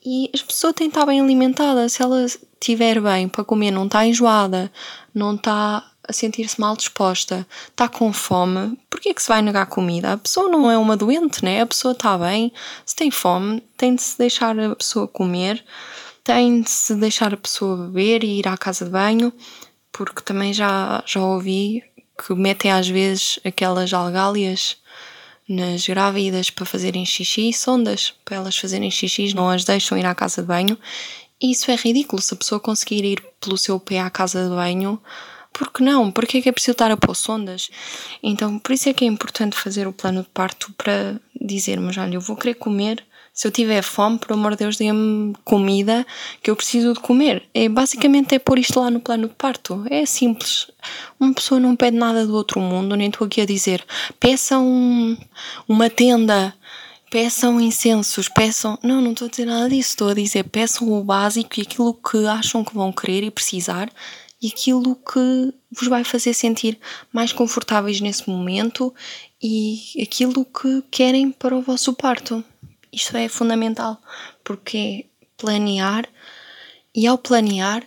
E 0.03 0.29
a 0.33 0.45
pessoa 0.45 0.73
tem 0.73 0.89
que 0.89 0.97
estar 0.97 1.05
bem 1.05 1.19
alimentada. 1.19 1.87
Se 1.89 2.01
ela 2.01 2.25
estiver 2.25 2.99
bem 3.01 3.27
para 3.27 3.43
comer, 3.43 3.71
não 3.71 3.85
está 3.85 4.05
enjoada, 4.05 4.71
não 5.13 5.35
está 5.35 5.85
a 6.07 6.13
sentir-se 6.13 6.59
mal 6.59 6.75
disposta, 6.75 7.45
está 7.69 7.87
com 7.87 8.13
fome, 8.13 8.79
porquê 8.89 9.09
é 9.09 9.13
que 9.13 9.21
se 9.21 9.27
vai 9.27 9.41
negar 9.41 9.65
comida? 9.65 10.13
A 10.13 10.17
pessoa 10.17 10.49
não 10.49 10.69
é 10.71 10.77
uma 10.77 10.95
doente, 10.95 11.43
né? 11.43 11.61
A 11.61 11.65
pessoa 11.65 11.91
está 11.91 12.17
bem, 12.17 12.51
se 12.85 12.95
tem 12.95 13.11
fome, 13.11 13.61
tem 13.75 13.95
de 13.95 14.01
se 14.01 14.17
deixar 14.17 14.57
a 14.59 14.75
pessoa 14.75 15.07
comer, 15.07 15.63
tem 16.23 16.61
de 16.61 16.69
se 16.69 16.95
deixar 16.95 17.33
a 17.33 17.37
pessoa 17.37 17.87
beber 17.87 18.23
e 18.23 18.39
ir 18.39 18.47
à 18.47 18.57
casa 18.57 18.85
de 18.85 18.91
banho, 18.91 19.33
porque 19.91 20.21
também 20.21 20.53
já, 20.53 21.03
já 21.05 21.21
ouvi 21.21 21.83
que 22.17 22.33
metem 22.33 22.71
às 22.71 22.87
vezes 22.87 23.39
aquelas 23.45 23.93
algálias 23.93 24.77
nas 25.47 25.87
grávidas 25.87 26.49
para 26.49 26.65
fazerem 26.65 27.05
xixi, 27.05 27.53
sondas 27.53 28.13
para 28.25 28.37
elas 28.37 28.57
fazerem 28.57 28.91
xixi, 28.91 29.33
não 29.33 29.49
as 29.49 29.63
deixam 29.63 29.97
ir 29.97 30.05
à 30.05 30.13
casa 30.13 30.41
de 30.41 30.47
banho. 30.47 30.77
E 31.41 31.51
isso 31.51 31.69
é 31.71 31.75
ridículo. 31.75 32.21
Se 32.21 32.33
a 32.33 32.37
pessoa 32.37 32.59
conseguir 32.59 33.05
ir 33.05 33.23
pelo 33.39 33.57
seu 33.57 33.79
pé 33.79 33.99
à 33.99 34.09
casa 34.09 34.43
de 34.43 34.49
banho, 34.49 34.99
por 35.57 35.71
que 35.71 35.83
não? 35.83 36.11
Por 36.11 36.25
que 36.25 36.37
é 36.37 36.41
que 36.41 36.49
é 36.49 36.51
preciso 36.51 36.73
estar 36.73 36.91
a 36.91 36.97
pôr 36.97 37.15
sondas? 37.15 37.69
Então, 38.21 38.59
por 38.59 38.73
isso 38.73 38.89
é 38.89 38.93
que 38.93 39.03
é 39.03 39.07
importante 39.07 39.57
fazer 39.57 39.87
o 39.87 39.93
plano 39.93 40.21
de 40.21 40.29
parto 40.29 40.71
para 40.77 41.19
dizermos: 41.39 41.97
olha, 41.97 42.15
eu 42.15 42.21
vou 42.21 42.35
querer 42.35 42.53
comer 42.55 43.03
se 43.37 43.47
eu 43.47 43.51
tiver 43.51 43.83
fome, 43.83 44.17
por 44.17 44.33
amor 44.33 44.53
de 44.53 44.57
Deus, 44.57 44.77
dê-me 44.77 45.31
comida 45.45 46.03
que 46.41 46.49
eu 46.49 46.55
preciso 46.55 46.93
de 46.93 46.99
comer. 46.99 47.43
É 47.53 47.69
basicamente 47.69 48.33
é 48.33 48.39
pôr 48.39 48.57
isto 48.57 48.79
lá 48.79 48.89
no 48.89 48.99
plano 48.99 49.27
de 49.27 49.35
parto. 49.35 49.85
É 49.91 50.07
simples. 50.07 50.65
Uma 51.19 51.31
pessoa 51.35 51.59
não 51.59 51.75
pede 51.75 51.95
nada 51.97 52.25
do 52.25 52.33
outro 52.33 52.59
mundo, 52.59 52.95
nem 52.95 53.09
estou 53.09 53.27
aqui 53.27 53.39
a 53.39 53.45
dizer 53.45 53.85
peçam 54.19 55.15
uma 55.67 55.87
tenda, 55.87 56.51
peçam 57.11 57.61
incensos, 57.61 58.27
peçam. 58.27 58.75
Não, 58.81 59.01
não 59.01 59.11
estou 59.11 59.27
a 59.27 59.29
dizer 59.29 59.45
nada 59.45 59.69
disso. 59.69 59.89
Estou 59.89 60.09
a 60.09 60.13
dizer 60.15 60.43
peçam 60.45 60.91
o 60.91 61.03
básico 61.03 61.59
e 61.59 61.61
aquilo 61.61 61.93
que 61.93 62.25
acham 62.25 62.63
que 62.63 62.73
vão 62.73 62.91
querer 62.91 63.23
e 63.23 63.29
precisar 63.29 63.87
e 64.41 64.47
aquilo 64.47 64.95
que 64.95 65.53
vos 65.71 65.87
vai 65.87 66.03
fazer 66.03 66.33
sentir 66.33 66.79
mais 67.11 67.33
confortáveis 67.33 67.99
nesse 67.99 68.29
momento 68.29 68.93
e 69.41 69.79
aquilo 70.01 70.45
que 70.45 70.83
querem 70.91 71.31
para 71.31 71.55
o 71.55 71.61
vosso 71.61 71.93
parto. 71.93 72.43
Isto 72.91 73.17
é 73.17 73.27
fundamental 73.27 74.01
porque 74.43 75.05
planear 75.37 76.07
e 76.95 77.05
ao 77.05 77.17
planear 77.17 77.83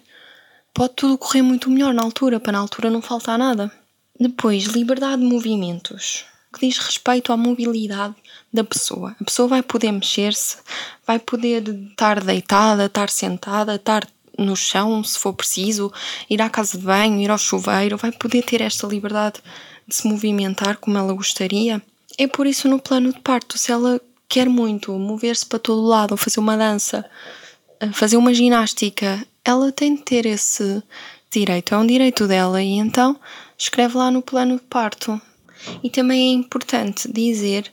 pode 0.75 0.95
tudo 0.95 1.19
correr 1.19 1.43
muito 1.43 1.71
melhor 1.71 1.93
na 1.93 2.03
altura, 2.03 2.39
para 2.39 2.53
na 2.53 2.59
altura 2.59 2.91
não 2.91 3.03
faltar 3.03 3.39
nada. 3.39 3.73
Depois, 4.19 4.65
liberdade 4.65 5.23
de 5.23 5.29
movimentos, 5.29 6.25
que 6.53 6.67
diz 6.67 6.79
respeito 6.79 7.33
à 7.33 7.37
mobilidade 7.37 8.15
da 8.53 8.63
pessoa. 8.63 9.17
A 9.21 9.25
pessoa 9.25 9.49
vai 9.49 9.63
poder 9.63 9.93
mexer-se, 9.93 10.59
vai 11.07 11.19
poder 11.19 11.67
estar 11.91 12.23
deitada, 12.23 12.87
estar 12.87 13.09
sentada, 13.09 13.77
estar 13.77 14.07
no 14.41 14.57
chão, 14.57 15.03
se 15.05 15.19
for 15.19 15.33
preciso, 15.33 15.93
ir 16.29 16.41
à 16.41 16.49
casa 16.49 16.79
de 16.79 16.85
banho, 16.85 17.21
ir 17.21 17.31
ao 17.31 17.39
chuveiro, 17.39 17.97
vai 17.97 18.11
poder 18.11 18.43
ter 18.43 18.61
esta 18.61 18.87
liberdade 18.87 19.41
de 19.87 19.95
se 19.95 20.09
movimentar 20.09 20.77
como 20.79 20.99
ela 20.99 21.13
gostaria. 21.13 21.83
É 22.19 22.27
por 22.27 22.47
isso 22.47 22.69
no 22.69 22.81
plano 22.81 23.13
de 23.13 23.21
parto, 23.21 23.59
se 23.59 23.71
ela 23.71 24.01
quer 24.29 24.49
muito 24.49 24.93
mover-se 24.93 25.45
para 25.45 25.59
todo 25.59 25.83
lado, 25.83 26.17
fazer 26.17 26.41
uma 26.41 26.57
dança, 26.57 27.05
fazer 27.93 28.17
uma 28.17 28.33
ginástica, 28.33 29.25
ela 29.45 29.73
tem 29.73 29.97
de 29.97 30.03
ter 30.03 30.27
esse 30.27 30.83
direito, 31.31 31.75
é 31.75 31.79
um 31.79 31.87
direito 31.87 32.27
dela 32.27 32.63
e 32.63 32.73
então 32.73 33.19
escreve 33.57 33.97
lá 33.97 34.11
no 34.11 34.23
plano 34.23 34.57
de 34.57 34.63
parto. 34.63 35.21
E 35.83 35.91
também 35.91 36.31
é 36.31 36.33
importante 36.33 37.11
dizer, 37.13 37.71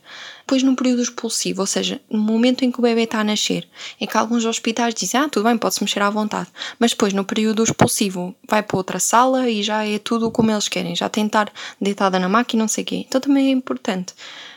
pois 0.47 0.63
no 0.63 0.75
período 0.75 1.01
expulsivo, 1.01 1.61
ou 1.61 1.67
seja, 1.67 1.99
no 2.09 2.19
momento 2.19 2.63
em 2.63 2.71
que 2.71 2.79
o 2.79 2.81
bebê 2.81 3.03
está 3.03 3.19
a 3.19 3.23
nascer, 3.23 3.67
é 3.99 4.07
que 4.07 4.17
alguns 4.17 4.45
hospitais 4.45 4.95
dizem, 4.95 5.19
ah, 5.19 5.29
tudo 5.29 5.43
bem, 5.43 5.57
pode-se 5.57 5.83
mexer 5.83 6.01
à 6.01 6.09
vontade, 6.09 6.47
mas 6.79 6.91
depois 6.91 7.11
no 7.13 7.25
período 7.25 7.61
expulsivo 7.63 8.33
vai 8.47 8.63
para 8.63 8.77
outra 8.77 8.97
sala 8.97 9.49
e 9.49 9.61
já 9.61 9.85
é 9.85 9.99
tudo 9.99 10.31
como 10.31 10.49
eles 10.49 10.69
querem, 10.69 10.95
já 10.95 11.09
tem 11.09 11.25
estar 11.25 11.51
deitada 11.79 12.17
na 12.17 12.29
máquina, 12.29 12.63
não 12.63 12.67
sei 12.67 12.83
o 12.83 12.87
quê. 12.87 13.05
Então 13.07 13.19
também 13.19 13.47
é 13.47 13.51
importante 13.51 14.13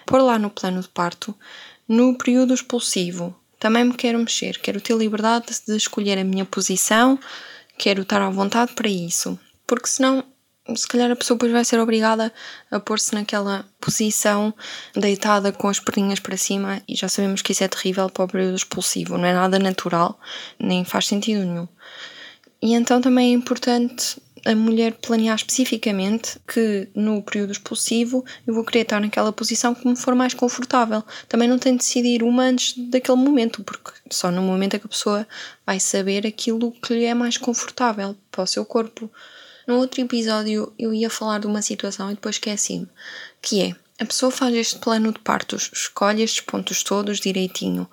pôr 0.07 0.23
lá 0.23 0.39
no 0.39 0.49
plano 0.49 0.81
de 0.81 0.89
parto, 0.89 1.35
no 1.89 2.17
período 2.17 2.55
expulsivo, 2.55 3.35
também 3.59 3.85
me 3.85 3.95
quero 3.95 4.19
mexer, 4.19 4.59
quero 4.59 4.81
ter 4.81 4.97
liberdade 4.97 5.47
de 5.67 5.77
escolher 5.77 6.19
a 6.19 6.25
minha 6.25 6.45
posição, 6.47 7.19
quero 7.77 8.03
estar 8.03 8.23
à 8.23 8.31
vontade 8.31 8.73
para 8.73 8.89
isso. 8.89 9.39
Porque 9.67 9.87
senão, 9.87 10.25
se 10.75 10.87
calhar 10.87 11.11
a 11.11 11.17
pessoa 11.17 11.37
depois 11.37 11.53
vai 11.53 11.65
ser 11.65 11.81
obrigada 11.81 12.33
a 12.71 12.79
pôr-se 12.79 13.15
naquela 13.15 13.67
posição 13.81 14.55
deitada 14.95 15.53
com 15.53 15.69
as 15.69 15.81
perninhas 15.81 16.21
para 16.21 16.37
cima 16.37 16.83
e 16.87 16.95
já 16.95 17.09
sabemos 17.09 17.43
que 17.43 17.53
isso 17.53 17.65
é 17.65 17.69
terrível 17.69 18.09
para 18.09 18.25
o 18.25 18.29
período 18.29 18.57
expulsivo, 18.57 19.19
não 19.19 19.25
é 19.25 19.33
nada 19.33 19.59
natural, 19.59 20.19
nem 20.59 20.85
faz 20.85 21.07
sentido 21.07 21.45
nenhum. 21.45 21.69
E 22.63 22.75
então 22.75 23.01
também 23.01 23.31
é 23.31 23.35
importante 23.35 24.21
a 24.45 24.55
mulher 24.55 24.95
planear 24.95 25.37
especificamente 25.37 26.39
que 26.47 26.89
no 26.95 27.23
período 27.23 27.53
expulsivo 27.53 28.25
eu 28.47 28.55
vou 28.55 28.65
querer 28.65 28.81
estar 28.81 29.01
naquela 29.01 29.33
posição 29.33 29.75
que 29.75 29.87
me 29.87 29.97
for 29.97 30.15
mais 30.15 30.35
confortável. 30.35 31.03
Também 31.29 31.49
não 31.49 31.59
tem 31.59 31.73
de 31.73 31.79
decidir 31.79 32.23
uma 32.23 32.45
antes 32.45 32.75
daquele 32.77 33.19
momento, 33.19 33.63
porque 33.63 33.93
só 34.11 34.31
no 34.31 34.43
momento 34.43 34.75
é 34.75 34.79
que 34.79 34.87
a 34.87 34.91
pessoa 34.91 35.27
vai 35.67 35.79
saber 35.79 36.27
aquilo 36.27 36.73
que 36.73 36.95
lhe 36.95 37.05
é 37.05 37.15
mais 37.15 37.37
confortável 37.37 38.17
para 38.31 38.45
o 38.45 38.47
seu 38.47 38.65
corpo. 38.65 39.11
No 39.71 39.79
outro 39.79 40.01
episódio 40.01 40.73
eu 40.77 40.93
ia 40.93 41.09
falar 41.09 41.39
de 41.39 41.47
uma 41.47 41.63
situação 41.63 42.11
e 42.11 42.15
depois 42.15 42.35
esqueci-me, 42.35 42.89
que 43.41 43.63
é 43.63 43.77
a 44.01 44.05
pessoa 44.05 44.33
faz 44.33 44.53
este 44.53 44.81
plano 44.81 45.13
de 45.13 45.21
partos, 45.21 45.71
escolhe 45.73 46.25
estes 46.25 46.41
pontos 46.41 46.83
todos 46.83 47.21
direitinho, 47.21 47.89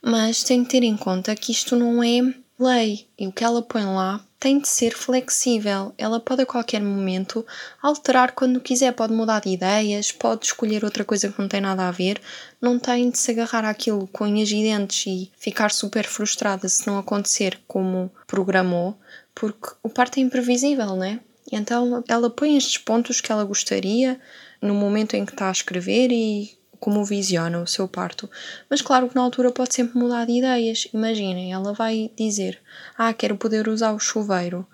mas 0.00 0.42
tem 0.42 0.62
de 0.62 0.70
ter 0.70 0.82
em 0.82 0.96
conta 0.96 1.36
que 1.36 1.52
isto 1.52 1.76
não 1.76 2.02
é 2.02 2.32
lei 2.58 3.06
e 3.18 3.26
o 3.26 3.32
que 3.32 3.44
ela 3.44 3.60
põe 3.60 3.84
lá 3.84 4.24
tem 4.40 4.58
de 4.58 4.68
ser 4.68 4.94
flexível. 4.94 5.92
Ela 5.98 6.18
pode 6.18 6.42
a 6.42 6.46
qualquer 6.46 6.80
momento 6.80 7.44
alterar 7.82 8.32
quando 8.32 8.60
quiser, 8.60 8.92
pode 8.92 9.12
mudar 9.12 9.40
de 9.40 9.50
ideias, 9.50 10.10
pode 10.10 10.46
escolher 10.46 10.82
outra 10.82 11.04
coisa 11.04 11.28
que 11.28 11.38
não 11.38 11.48
tem 11.48 11.60
nada 11.60 11.88
a 11.88 11.90
ver, 11.90 12.20
não 12.58 12.78
tem 12.78 13.10
de 13.10 13.18
se 13.18 13.32
agarrar 13.32 13.64
àquilo 13.64 14.06
com 14.08 14.24
unhas 14.24 14.50
e 14.50 14.62
dentes 14.62 15.06
e 15.06 15.30
ficar 15.36 15.70
super 15.70 16.06
frustrada 16.06 16.68
se 16.68 16.86
não 16.86 16.98
acontecer 16.98 17.60
como 17.66 18.10
programou, 18.26 18.96
porque 19.38 19.68
o 19.84 19.88
parto 19.88 20.18
é 20.18 20.20
imprevisível, 20.20 20.96
né? 20.96 21.20
Então 21.50 22.02
ela 22.08 22.28
põe 22.28 22.56
estes 22.56 22.76
pontos 22.76 23.20
que 23.20 23.30
ela 23.30 23.44
gostaria 23.44 24.20
no 24.60 24.74
momento 24.74 25.14
em 25.14 25.24
que 25.24 25.32
está 25.32 25.48
a 25.48 25.52
escrever 25.52 26.10
e 26.10 26.58
como 26.80 27.04
visiona 27.04 27.60
o 27.60 27.66
seu 27.66 27.88
parto. 27.88 28.28
Mas 28.68 28.82
claro 28.82 29.08
que 29.08 29.14
na 29.14 29.22
altura 29.22 29.52
pode 29.52 29.74
sempre 29.74 29.98
mudar 29.98 30.26
de 30.26 30.32
ideias. 30.32 30.88
Imaginem, 30.92 31.52
ela 31.52 31.72
vai 31.72 32.10
dizer: 32.16 32.60
Ah, 32.96 33.12
quero 33.12 33.36
poder 33.36 33.68
usar 33.68 33.92
o 33.92 33.98
chuveiro. 34.00 34.66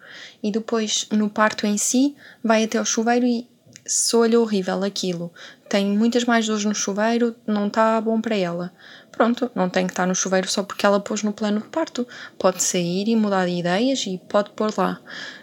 E 0.42 0.50
depois, 0.50 1.06
no 1.12 1.28
parto 1.28 1.66
em 1.66 1.76
si, 1.76 2.16
vai 2.42 2.64
até 2.64 2.80
o 2.80 2.84
chuveiro 2.86 3.26
e 3.26 3.46
soa-lhe 3.86 4.36
horrível 4.36 4.82
aquilo. 4.82 5.32
Tem 5.68 5.86
muitas 5.86 6.24
mais 6.24 6.46
dores 6.46 6.64
no 6.64 6.74
chuveiro, 6.74 7.36
não 7.46 7.66
está 7.66 8.00
bom 8.00 8.20
para 8.20 8.36
ela. 8.36 8.72
Pronto, 9.16 9.50
não 9.54 9.68
tem 9.68 9.86
que 9.86 9.92
estar 9.92 10.06
no 10.06 10.14
chuveiro 10.14 10.48
só 10.48 10.62
porque 10.62 10.84
ela 10.84 10.98
pôs 10.98 11.22
no 11.22 11.32
plano 11.32 11.60
de 11.60 11.68
parto. 11.68 12.06
Pode 12.38 12.62
sair 12.62 13.08
e 13.08 13.14
mudar 13.14 13.46
de 13.46 13.52
ideias 13.52 14.04
e 14.06 14.20
pode 14.28 14.50
pôr 14.50 14.72
lá. 14.76 15.00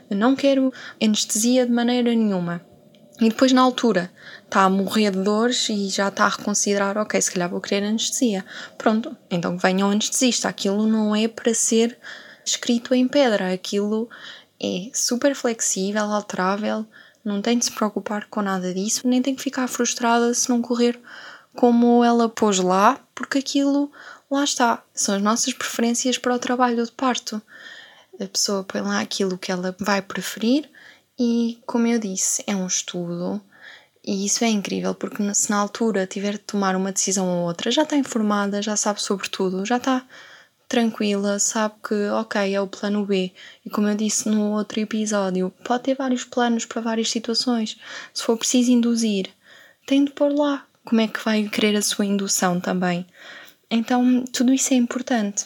não 0.10 0.36
quero 0.36 0.74
anestesia 1.01 1.66
de 1.66 1.72
maneira 1.72 2.10
nenhuma. 2.10 2.62
E 3.20 3.30
depois, 3.30 3.51
na 3.51 3.62
altura, 3.62 4.12
está 4.44 4.63
a 4.63 4.70
morrer 4.70 5.12
de 5.12 5.20
dores 5.20 5.70
e 5.70 5.88
já 5.90 6.08
está 6.08 6.25
a 6.25 6.30
reconsiderar: 6.30 6.98
ok, 6.98 7.22
se 7.22 7.32
calhar 7.32 7.50
vou 7.50 7.62
querer 7.62 7.86
anestesia. 7.86 8.44
Pronto, 8.78 9.16
então 9.30 9.58
venha 9.58 9.86
o 9.86 9.92
anestesista. 9.92 10.50
Aquilo 10.50 10.86
não 10.88 11.16
é 11.16 11.28
para 11.28 11.54
ser 11.54 11.98
escrito 12.44 12.94
em 12.94 13.08
pedra, 13.08 13.54
aquilo 13.54 14.10
é 14.62 14.90
super 14.94 15.36
flexível, 15.36 16.04
alterável, 16.04 16.86
não 17.24 17.42
tem 17.42 17.58
de 17.58 17.66
se 17.66 17.72
preocupar 17.72 18.28
com 18.28 18.42
nada 18.42 18.74
disso, 18.74 19.08
nem 19.08 19.22
tem 19.22 19.36
que 19.36 19.42
ficar 19.42 19.68
frustrada 19.68 20.34
se 20.34 20.50
não 20.50 20.62
correr 20.62 21.00
como 21.55 22.03
ela 22.03 22.29
pôs 22.29 22.60
lá, 22.60 23.00
porque 23.13 23.39
aquilo 23.39 23.91
lá 24.29 24.43
está, 24.43 24.84
são 24.93 25.15
as 25.15 25.22
nossas 25.22 25.53
preferências 25.53 26.17
para 26.17 26.36
o 26.36 26.39
trabalho 26.39 26.84
de 26.84 26.91
parto. 26.91 27.41
A 28.20 28.27
pessoa 28.27 28.63
põe 28.63 28.81
lá 28.81 29.00
aquilo 29.00 29.38
que 29.38 29.51
ela 29.51 29.75
vai 29.79 30.01
preferir 30.01 30.70
e, 31.20 31.60
como 31.65 31.88
eu 31.88 32.00
disse, 32.00 32.43
é 32.48 32.55
um 32.55 32.67
estudo 32.67 33.41
e 34.03 34.25
isso 34.25 34.43
é 34.43 34.50
incrível 34.50 34.96
porque 34.96 35.34
se 35.34 35.50
na 35.50 35.58
altura 35.58 36.08
tiver 36.08 36.34
de 36.34 36.39
tomar 36.39 36.75
uma 36.75 36.91
decisão 36.91 37.27
ou 37.27 37.46
outra, 37.46 37.70
já 37.70 37.84
está 37.84 37.96
informada, 37.96 38.62
já 38.62 38.75
sabe 38.75 39.01
sobre 39.01 39.29
tudo, 39.29 39.65
já 39.65 39.77
está 39.77 40.05
tranquila, 40.67 41.38
sabe 41.38 41.75
que 41.88 42.10
ok, 42.10 42.55
é 42.55 42.62
o 42.62 42.67
plano 42.67 43.05
B. 43.05 43.31
E 43.65 43.70
como 43.70 43.88
eu 43.88 43.96
disse 43.96 44.27
no 44.29 44.51
outro 44.51 44.79
episódio, 44.79 45.53
pode 45.63 45.84
ter 45.84 45.96
vários 45.96 46.24
planos 46.24 46.65
para 46.65 46.81
várias 46.81 47.12
situações. 47.12 47.77
Se 48.13 48.24
for 48.24 48.38
preciso 48.38 48.72
induzir, 48.72 49.29
tem 49.86 50.05
de 50.05 50.12
pôr 50.12 50.34
lá 50.34 50.65
como 50.85 51.01
é 51.01 51.07
que 51.07 51.23
vai 51.23 51.43
querer 51.47 51.75
a 51.75 51.81
sua 51.81 52.05
indução 52.05 52.59
também. 52.59 53.05
Então, 53.69 54.23
tudo 54.31 54.53
isso 54.53 54.73
é 54.73 54.77
importante. 54.77 55.45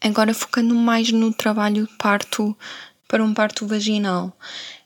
Agora, 0.00 0.32
focando 0.32 0.74
mais 0.74 1.10
no 1.12 1.32
trabalho 1.32 1.86
de 1.86 1.96
parto 1.96 2.56
para 3.08 3.22
um 3.22 3.34
parto 3.34 3.66
vaginal 3.66 4.36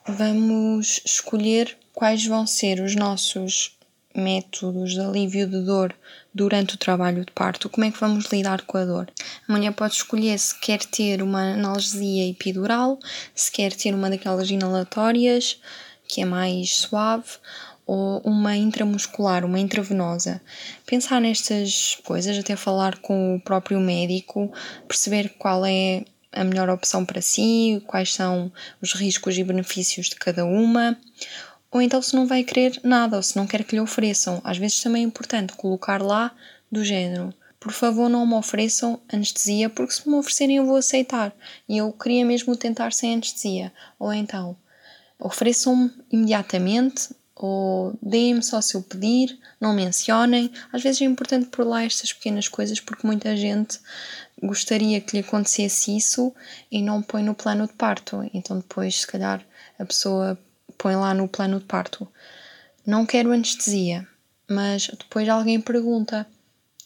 vamos 0.07 1.01
escolher 1.05 1.77
quais 1.93 2.27
vão 2.27 2.47
ser 2.47 2.81
os 2.81 2.95
nossos 2.95 3.77
métodos 4.15 4.93
de 4.93 5.01
alívio 5.01 5.47
de 5.47 5.61
dor 5.61 5.95
durante 6.35 6.75
o 6.75 6.79
trabalho 6.79 7.25
de 7.25 7.33
parto, 7.33 7.69
como 7.69 7.85
é 7.85 7.91
que 7.91 8.01
vamos 8.01 8.27
lidar 8.27 8.63
com 8.63 8.79
a 8.79 8.85
dor. 8.85 9.09
A 9.47 9.53
mulher 9.53 9.73
pode 9.73 9.95
escolher 9.95 10.39
se 10.39 10.59
quer 10.59 10.81
ter 10.81 11.23
uma 11.23 11.55
analgesia 11.55 12.29
epidural, 12.29 12.99
se 13.35 13.53
quer 13.53 13.73
ter 13.73 13.95
uma 13.95 14.11
daquelas 14.11 14.51
inalatórias, 14.51 15.61
que 16.09 16.23
é 16.23 16.25
mais 16.25 16.75
suave, 16.77 17.39
ou 17.93 18.21
uma 18.21 18.57
intramuscular, 18.57 19.45
uma 19.45 19.59
intravenosa. 19.59 20.41
Pensar 20.87 21.21
nestas 21.21 21.99
coisas, 22.05 22.39
até 22.39 22.55
falar 22.55 22.99
com 22.99 23.35
o 23.35 23.41
próprio 23.41 23.81
médico, 23.81 24.49
perceber 24.87 25.31
qual 25.37 25.67
é 25.67 26.05
a 26.31 26.45
melhor 26.45 26.71
opção 26.71 27.05
para 27.05 27.21
si, 27.21 27.83
quais 27.89 28.15
são 28.15 28.53
os 28.81 28.93
riscos 28.93 29.37
e 29.37 29.43
benefícios 29.43 30.09
de 30.09 30.15
cada 30.15 30.45
uma, 30.45 30.97
ou 31.69 31.83
então 31.83 32.01
se 32.01 32.15
não 32.15 32.29
vai 32.29 32.45
querer 32.45 32.79
nada, 32.85 33.17
ou 33.17 33.23
se 33.25 33.37
não 33.37 33.45
quer 33.45 33.65
que 33.65 33.75
lhe 33.75 33.81
ofereçam. 33.81 34.41
Às 34.45 34.57
vezes 34.57 34.81
também 34.81 35.03
é 35.03 35.07
importante 35.07 35.55
colocar 35.55 36.01
lá 36.01 36.33
do 36.71 36.85
género. 36.85 37.35
Por 37.59 37.73
favor, 37.73 38.09
não 38.09 38.25
me 38.25 38.35
ofereçam 38.35 39.01
anestesia, 39.13 39.69
porque 39.69 39.95
se 39.95 40.09
me 40.09 40.15
oferecerem 40.15 40.59
eu 40.59 40.65
vou 40.65 40.77
aceitar. 40.77 41.35
E 41.69 41.79
eu 41.79 41.93
queria 41.93 42.25
mesmo 42.25 42.55
tentar 42.55 42.93
sem 42.93 43.15
anestesia. 43.15 43.73
Ou 43.99 44.13
então, 44.13 44.57
ofereçam-me 45.19 45.91
imediatamente, 46.09 47.11
ou 47.43 47.99
deem-me 48.03 48.43
só 48.43 48.61
se 48.61 48.75
eu 48.75 48.83
pedir, 48.83 49.39
não 49.61 49.73
mencionem. 49.73 50.51
Às 50.73 50.83
vezes 50.83 51.01
é 51.01 51.05
importante 51.05 51.47
pôr 51.47 51.67
lá 51.67 51.85
estas 51.85 52.13
pequenas 52.13 52.49
coisas, 52.49 52.81
porque 52.81 53.07
muita 53.07 53.37
gente 53.37 53.79
gostaria 54.43 55.01
que 55.01 55.17
lhe 55.17 55.27
acontecesse 55.27 55.97
isso 55.97 56.35
e 56.71 56.83
não 56.83 57.03
põe 57.03 57.23
no 57.23 57.35
plano 57.35 57.67
de 57.67 57.73
parto. 57.73 58.29
Então 58.35 58.59
depois, 58.59 59.01
se 59.01 59.07
calhar, 59.07 59.45
a 59.79 59.85
pessoa 59.85 60.39
põe 60.77 60.95
lá 60.97 61.15
no 61.15 61.29
plano 61.29 61.59
de 61.59 61.65
parto: 61.65 62.07
Não 62.87 63.07
quero 63.07 63.33
anestesia, 63.33 64.07
mas 64.49 64.89
depois 64.89 65.29
alguém 65.29 65.61
pergunta. 65.61 66.27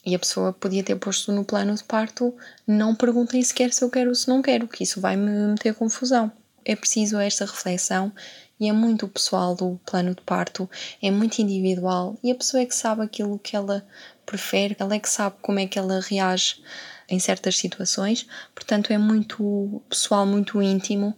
E 0.05 0.13
a 0.13 0.19
pessoa 0.19 0.53
podia 0.53 0.83
ter 0.83 0.95
posto 0.97 1.31
no 1.31 1.43
plano 1.43 1.73
de 1.75 1.83
parto: 1.83 2.33
Não 2.65 2.95
perguntem 2.95 3.41
sequer 3.41 3.73
se 3.73 3.83
eu 3.83 3.89
quero 3.89 4.09
ou 4.09 4.15
se 4.15 4.27
não 4.27 4.41
quero, 4.41 4.67
que 4.67 4.83
isso 4.83 5.01
vai 5.01 5.15
me 5.15 5.31
meter 5.47 5.73
confusão. 5.73 6.31
É 6.63 6.75
preciso 6.75 7.17
esta 7.19 7.45
reflexão 7.45 8.11
e 8.59 8.69
é 8.69 8.73
muito 8.73 9.07
pessoal 9.07 9.55
do 9.55 9.79
plano 9.85 10.15
de 10.15 10.21
parto, 10.21 10.69
é 11.01 11.11
muito 11.11 11.39
individual 11.39 12.17
e 12.23 12.31
a 12.31 12.35
pessoa 12.35 12.61
é 12.61 12.65
que 12.65 12.75
sabe 12.75 13.01
aquilo 13.01 13.39
que 13.39 13.55
ela 13.55 13.85
prefere, 14.25 14.75
ela 14.79 14.95
é 14.95 14.99
que 14.99 15.09
sabe 15.09 15.35
como 15.41 15.59
é 15.59 15.67
que 15.67 15.77
ela 15.77 15.99
reage 15.99 16.63
em 17.07 17.19
certas 17.19 17.57
situações, 17.57 18.27
portanto 18.53 18.91
é 18.91 18.97
muito 18.97 19.81
pessoal, 19.89 20.25
muito 20.25 20.61
íntimo 20.61 21.15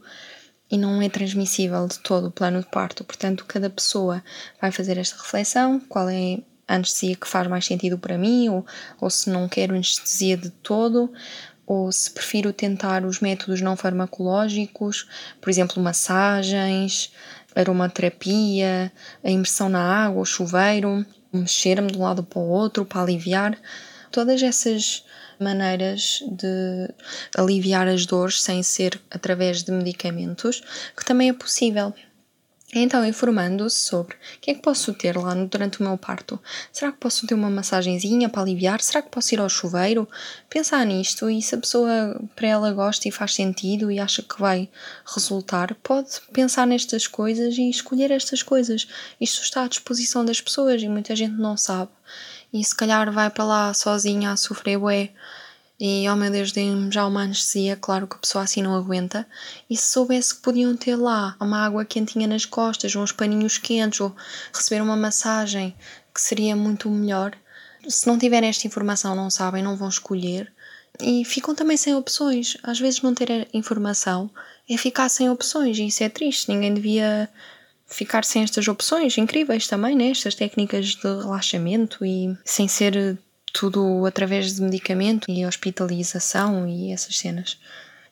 e 0.69 0.77
não 0.77 1.01
é 1.01 1.09
transmissível 1.09 1.87
de 1.87 1.99
todo 1.99 2.27
o 2.27 2.31
plano 2.31 2.59
de 2.59 2.67
parto. 2.67 3.03
Portanto, 3.03 3.45
cada 3.45 3.69
pessoa 3.69 4.23
vai 4.61 4.71
fazer 4.71 4.97
esta 4.97 5.15
reflexão: 5.15 5.79
qual 5.79 6.09
é 6.09 6.39
a 6.67 6.75
anestesia 6.75 7.15
que 7.15 7.27
faz 7.27 7.47
mais 7.47 7.65
sentido 7.65 7.97
para 7.97 8.17
mim, 8.17 8.49
ou, 8.49 8.65
ou 8.99 9.09
se 9.09 9.29
não 9.29 9.47
quero 9.47 9.73
anestesia 9.73 10.35
de 10.35 10.49
todo. 10.49 11.11
Ou 11.67 11.91
se 11.91 12.09
prefiro 12.09 12.53
tentar 12.53 13.05
os 13.05 13.19
métodos 13.19 13.59
não 13.59 13.75
farmacológicos, 13.75 15.05
por 15.41 15.49
exemplo, 15.49 15.83
massagens, 15.83 17.11
aromaterapia, 17.53 18.91
a 19.21 19.29
imersão 19.29 19.67
na 19.67 20.05
água, 20.05 20.21
o 20.21 20.25
chuveiro, 20.25 21.05
mexer-me 21.31 21.91
de 21.91 21.97
um 21.97 22.03
lado 22.03 22.23
para 22.23 22.39
o 22.39 22.47
outro 22.47 22.85
para 22.85 23.01
aliviar. 23.01 23.59
Todas 24.09 24.41
essas 24.41 25.03
maneiras 25.37 26.23
de 26.31 26.89
aliviar 27.35 27.87
as 27.87 28.05
dores 28.05 28.41
sem 28.41 28.63
ser 28.63 28.99
através 29.11 29.61
de 29.61 29.71
medicamentos, 29.71 30.63
que 30.95 31.03
também 31.03 31.29
é 31.29 31.33
possível. 31.33 31.93
Então, 32.73 33.05
informando-se 33.05 33.79
sobre 33.79 34.15
o 34.15 34.39
que 34.41 34.51
é 34.51 34.53
que 34.53 34.61
posso 34.61 34.93
ter 34.93 35.17
lá 35.17 35.33
durante 35.33 35.79
o 35.79 35.83
meu 35.83 35.97
parto. 35.97 36.37
Será 36.71 36.91
que 36.91 36.97
posso 36.97 37.25
ter 37.25 37.33
uma 37.33 37.49
massagenzinha 37.49 38.27
para 38.27 38.41
aliviar? 38.41 38.81
Será 38.81 39.01
que 39.01 39.09
posso 39.09 39.33
ir 39.33 39.39
ao 39.39 39.47
chuveiro? 39.47 40.05
Pensar 40.49 40.85
nisto 40.85 41.29
e 41.29 41.41
se 41.41 41.55
a 41.55 41.57
pessoa 41.57 42.19
para 42.35 42.47
ela 42.47 42.73
gosta 42.73 43.07
e 43.07 43.11
faz 43.11 43.33
sentido 43.33 43.89
e 43.89 43.99
acha 43.99 44.21
que 44.21 44.37
vai 44.37 44.69
resultar, 45.05 45.75
pode 45.75 46.09
pensar 46.33 46.67
nestas 46.67 47.07
coisas 47.07 47.57
e 47.57 47.69
escolher 47.69 48.11
estas 48.11 48.43
coisas. 48.43 48.85
Isto 49.19 49.43
está 49.43 49.63
à 49.63 49.67
disposição 49.69 50.25
das 50.25 50.41
pessoas 50.41 50.81
e 50.83 50.89
muita 50.89 51.15
gente 51.15 51.35
não 51.35 51.55
sabe. 51.55 51.91
E 52.51 52.61
se 52.61 52.75
calhar 52.75 53.09
vai 53.13 53.29
para 53.29 53.45
lá 53.45 53.73
sozinha 53.73 54.31
a 54.31 54.37
sofrer 54.37 54.77
bué 54.77 55.11
e, 55.79 56.09
oh 56.09 56.15
meu 56.15 56.31
Deus, 56.31 56.51
dei-me 56.51 56.91
já 56.91 57.05
uma 57.05 57.21
anestesia, 57.21 57.75
claro 57.75 58.07
que 58.07 58.15
a 58.15 58.19
pessoa 58.19 58.43
assim 58.43 58.63
não 58.63 58.75
aguenta. 58.75 59.27
E 59.69 59.77
se 59.77 59.91
soubesse 59.91 60.35
que 60.35 60.41
podiam 60.41 60.75
ter 60.75 60.95
lá 60.95 61.35
uma 61.39 61.63
água 61.63 61.85
quentinha 61.85 62.27
nas 62.27 62.45
costas, 62.45 62.95
uns 62.95 63.11
paninhos 63.11 63.59
quentes, 63.59 64.01
ou 64.01 64.15
receber 64.51 64.81
uma 64.81 64.97
massagem, 64.97 65.75
que 66.13 66.19
seria 66.19 66.55
muito 66.55 66.89
melhor. 66.89 67.35
Se 67.87 68.07
não 68.07 68.17
tiverem 68.17 68.49
esta 68.49 68.65
informação, 68.65 69.15
não 69.15 69.29
sabem, 69.29 69.61
não 69.61 69.77
vão 69.77 69.87
escolher. 69.87 70.51
E 70.99 71.23
ficam 71.23 71.53
também 71.53 71.77
sem 71.77 71.93
opções. 71.93 72.57
Às 72.63 72.79
vezes, 72.79 73.03
não 73.03 73.13
ter 73.13 73.47
informação 73.53 74.31
é 74.67 74.75
ficar 74.77 75.09
sem 75.09 75.29
opções, 75.29 75.77
e 75.77 75.85
isso 75.85 76.03
é 76.03 76.09
triste. 76.09 76.49
Ninguém 76.49 76.73
devia 76.73 77.29
ficar 77.85 78.25
sem 78.25 78.41
estas 78.41 78.67
opções 78.67 79.15
incríveis 79.17 79.67
também, 79.67 79.95
né? 79.95 80.09
Estas 80.09 80.33
técnicas 80.33 80.87
de 80.87 81.03
relaxamento 81.03 82.03
e 82.03 82.35
sem 82.43 82.67
ser 82.67 83.19
tudo 83.57 84.05
através 84.05 84.53
de 84.53 84.61
medicamento 84.61 85.25
e 85.27 85.43
hospitalização 85.43 86.67
e 86.67 86.91
essas 86.91 87.17
cenas. 87.17 87.59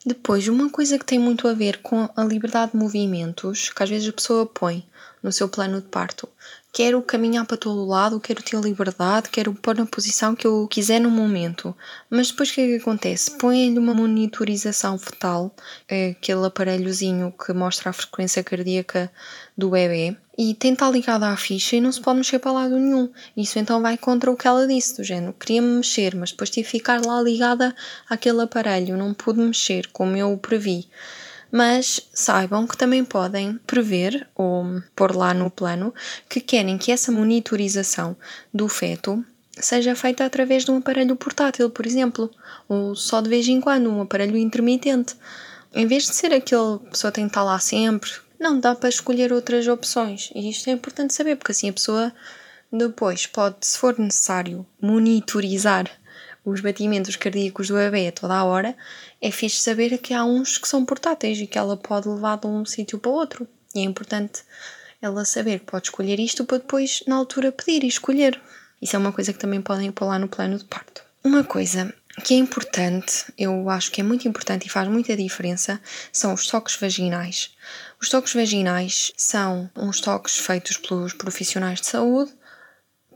Depois, 0.04 0.48
uma 0.48 0.68
coisa 0.68 0.98
que 0.98 1.04
tem 1.04 1.20
muito 1.20 1.46
a 1.46 1.54
ver 1.54 1.78
com 1.82 2.08
a 2.16 2.24
liberdade 2.24 2.72
de 2.72 2.78
movimentos, 2.78 3.70
que 3.70 3.80
às 3.80 3.88
vezes 3.88 4.08
a 4.08 4.12
pessoa 4.12 4.44
põe 4.44 4.84
no 5.22 5.30
seu 5.30 5.48
plano 5.48 5.80
de 5.80 5.86
parto. 5.86 6.28
Quero 6.76 7.00
caminhar 7.00 7.46
para 7.46 7.56
todo 7.56 7.86
lado, 7.86 8.20
quero 8.20 8.42
ter 8.42 8.60
liberdade, 8.60 9.30
quero 9.30 9.54
pôr 9.54 9.74
na 9.74 9.86
posição 9.86 10.36
que 10.36 10.46
eu 10.46 10.68
quiser 10.68 11.00
no 11.00 11.10
momento. 11.10 11.74
Mas 12.10 12.30
depois 12.30 12.50
o 12.50 12.52
que 12.52 12.60
é 12.60 12.66
que 12.66 12.82
acontece? 12.82 13.30
Põe-lhe 13.38 13.78
uma 13.78 13.94
monitorização 13.94 14.98
fetal, 14.98 15.56
é 15.88 16.10
aquele 16.10 16.44
aparelhozinho 16.44 17.32
que 17.32 17.50
mostra 17.54 17.88
a 17.88 17.94
frequência 17.94 18.44
cardíaca 18.44 19.10
do 19.56 19.70
bebê, 19.70 20.18
e 20.36 20.52
tem 20.52 20.74
estar 20.74 20.90
ligada 20.90 21.28
à 21.28 21.36
ficha 21.38 21.76
e 21.76 21.80
não 21.80 21.90
se 21.90 21.98
pode 21.98 22.18
mexer 22.18 22.40
para 22.40 22.52
lado 22.52 22.78
nenhum. 22.78 23.10
Isso 23.34 23.58
então 23.58 23.80
vai 23.80 23.96
contra 23.96 24.30
o 24.30 24.36
que 24.36 24.46
ela 24.46 24.66
disse, 24.66 24.98
do 24.98 25.02
género. 25.02 25.32
Queria-me 25.32 25.78
mexer, 25.78 26.14
mas 26.14 26.30
depois 26.30 26.50
tive 26.50 26.66
que 26.66 26.72
ficar 26.72 27.00
lá 27.06 27.22
ligada 27.22 27.74
àquele 28.06 28.42
aparelho, 28.42 28.98
não 28.98 29.14
pude 29.14 29.40
mexer 29.40 29.86
como 29.94 30.14
eu 30.14 30.36
previ. 30.36 30.86
Mas 31.50 32.00
saibam 32.12 32.66
que 32.66 32.76
também 32.76 33.04
podem 33.04 33.58
prever 33.66 34.26
ou 34.34 34.82
pôr 34.94 35.14
lá 35.14 35.32
no 35.32 35.50
plano 35.50 35.94
que 36.28 36.40
querem 36.40 36.76
que 36.76 36.90
essa 36.90 37.12
monitorização 37.12 38.16
do 38.52 38.68
feto 38.68 39.24
seja 39.58 39.94
feita 39.94 40.24
através 40.24 40.64
de 40.64 40.70
um 40.70 40.78
aparelho 40.78 41.16
portátil, 41.16 41.70
por 41.70 41.86
exemplo, 41.86 42.30
ou 42.68 42.94
só 42.94 43.20
de 43.20 43.28
vez 43.28 43.48
em 43.48 43.60
quando, 43.60 43.90
um 43.90 44.02
aparelho 44.02 44.36
intermitente. 44.36 45.16
Em 45.72 45.86
vez 45.86 46.04
de 46.04 46.14
ser 46.14 46.32
aquele 46.32 46.78
pessoa 46.90 47.12
tem 47.12 47.24
que 47.24 47.30
estar 47.30 47.42
lá 47.42 47.58
sempre, 47.58 48.10
não, 48.38 48.60
dá 48.60 48.74
para 48.74 48.88
escolher 48.88 49.32
outras 49.32 49.66
opções. 49.66 50.30
E 50.34 50.50
isto 50.50 50.68
é 50.68 50.72
importante 50.72 51.14
saber, 51.14 51.36
porque 51.36 51.52
assim 51.52 51.70
a 51.70 51.72
pessoa 51.72 52.12
depois 52.72 53.26
pode, 53.26 53.56
se 53.62 53.78
for 53.78 53.98
necessário, 53.98 54.66
monitorizar 54.80 55.90
os 56.46 56.60
batimentos 56.60 57.16
cardíacos 57.16 57.66
do 57.68 57.74
bebê 57.74 58.06
a 58.06 58.12
toda 58.12 58.34
a 58.34 58.44
hora, 58.44 58.76
é 59.20 59.32
fixe 59.32 59.60
saber 59.60 59.98
que 59.98 60.14
há 60.14 60.24
uns 60.24 60.56
que 60.56 60.68
são 60.68 60.84
portáteis 60.84 61.38
e 61.38 61.46
que 61.46 61.58
ela 61.58 61.76
pode 61.76 62.08
levar 62.08 62.38
de 62.38 62.46
um 62.46 62.64
sítio 62.64 63.00
para 63.00 63.10
outro. 63.10 63.48
E 63.74 63.80
é 63.80 63.82
importante 63.82 64.42
ela 65.02 65.24
saber 65.24 65.58
que 65.58 65.66
pode 65.66 65.88
escolher 65.88 66.20
isto 66.20 66.44
para 66.44 66.58
depois, 66.58 67.02
na 67.04 67.16
altura, 67.16 67.50
pedir 67.50 67.82
e 67.82 67.88
escolher. 67.88 68.40
Isso 68.80 68.94
é 68.94 68.98
uma 68.98 69.12
coisa 69.12 69.32
que 69.32 69.38
também 69.40 69.60
podem 69.60 69.90
pôr 69.90 70.06
lá 70.06 70.20
no 70.20 70.28
plano 70.28 70.56
de 70.56 70.64
parto. 70.64 71.02
Uma 71.24 71.42
coisa 71.42 71.92
que 72.22 72.34
é 72.34 72.36
importante, 72.36 73.24
eu 73.36 73.68
acho 73.68 73.90
que 73.90 74.00
é 74.00 74.04
muito 74.04 74.28
importante 74.28 74.66
e 74.66 74.70
faz 74.70 74.88
muita 74.88 75.16
diferença, 75.16 75.80
são 76.12 76.32
os 76.32 76.46
toques 76.46 76.76
vaginais. 76.76 77.56
Os 78.00 78.08
toques 78.08 78.32
vaginais 78.32 79.12
são 79.16 79.68
uns 79.76 80.00
toques 80.00 80.36
feitos 80.36 80.76
pelos 80.76 81.12
profissionais 81.12 81.80
de 81.80 81.88
saúde 81.88 82.32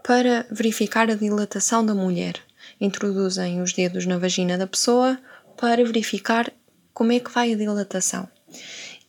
para 0.03 0.47
verificar 0.51 1.09
a 1.09 1.15
dilatação 1.15 1.87
da 1.87 1.95
mulher. 1.95 2.43
Introduzem 2.81 3.61
os 3.61 3.73
dedos 3.73 4.07
na 4.07 4.19
vagina 4.19 4.57
da 4.57 4.67
pessoa 4.67 5.19
para 5.57 5.85
verificar 5.85 6.51
como 6.95 7.13
é 7.13 7.21
que 7.21 7.31
vai 7.31 7.53
a 7.53 7.57
dilatação. 7.57 8.29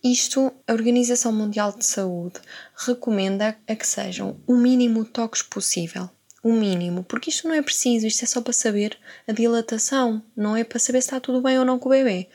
Isto, 0.03 0.51
a 0.67 0.73
Organização 0.73 1.31
Mundial 1.31 1.71
de 1.77 1.85
Saúde 1.85 2.39
recomenda 2.75 3.55
a 3.67 3.75
que 3.75 3.85
sejam 3.87 4.39
o 4.47 4.55
mínimo 4.55 5.03
de 5.03 5.11
toques 5.11 5.43
possível. 5.43 6.09
O 6.43 6.51
mínimo, 6.51 7.03
porque 7.03 7.29
isto 7.29 7.47
não 7.47 7.53
é 7.53 7.61
preciso, 7.61 8.07
isto 8.07 8.23
é 8.23 8.25
só 8.25 8.41
para 8.41 8.51
saber 8.51 8.97
a 9.27 9.31
dilatação, 9.31 10.23
não 10.35 10.57
é 10.57 10.63
para 10.63 10.79
saber 10.79 11.01
se 11.01 11.07
está 11.07 11.19
tudo 11.19 11.39
bem 11.39 11.59
ou 11.59 11.65
não 11.65 11.77
com 11.77 11.87
o 11.87 11.91
bebê. 11.91 12.27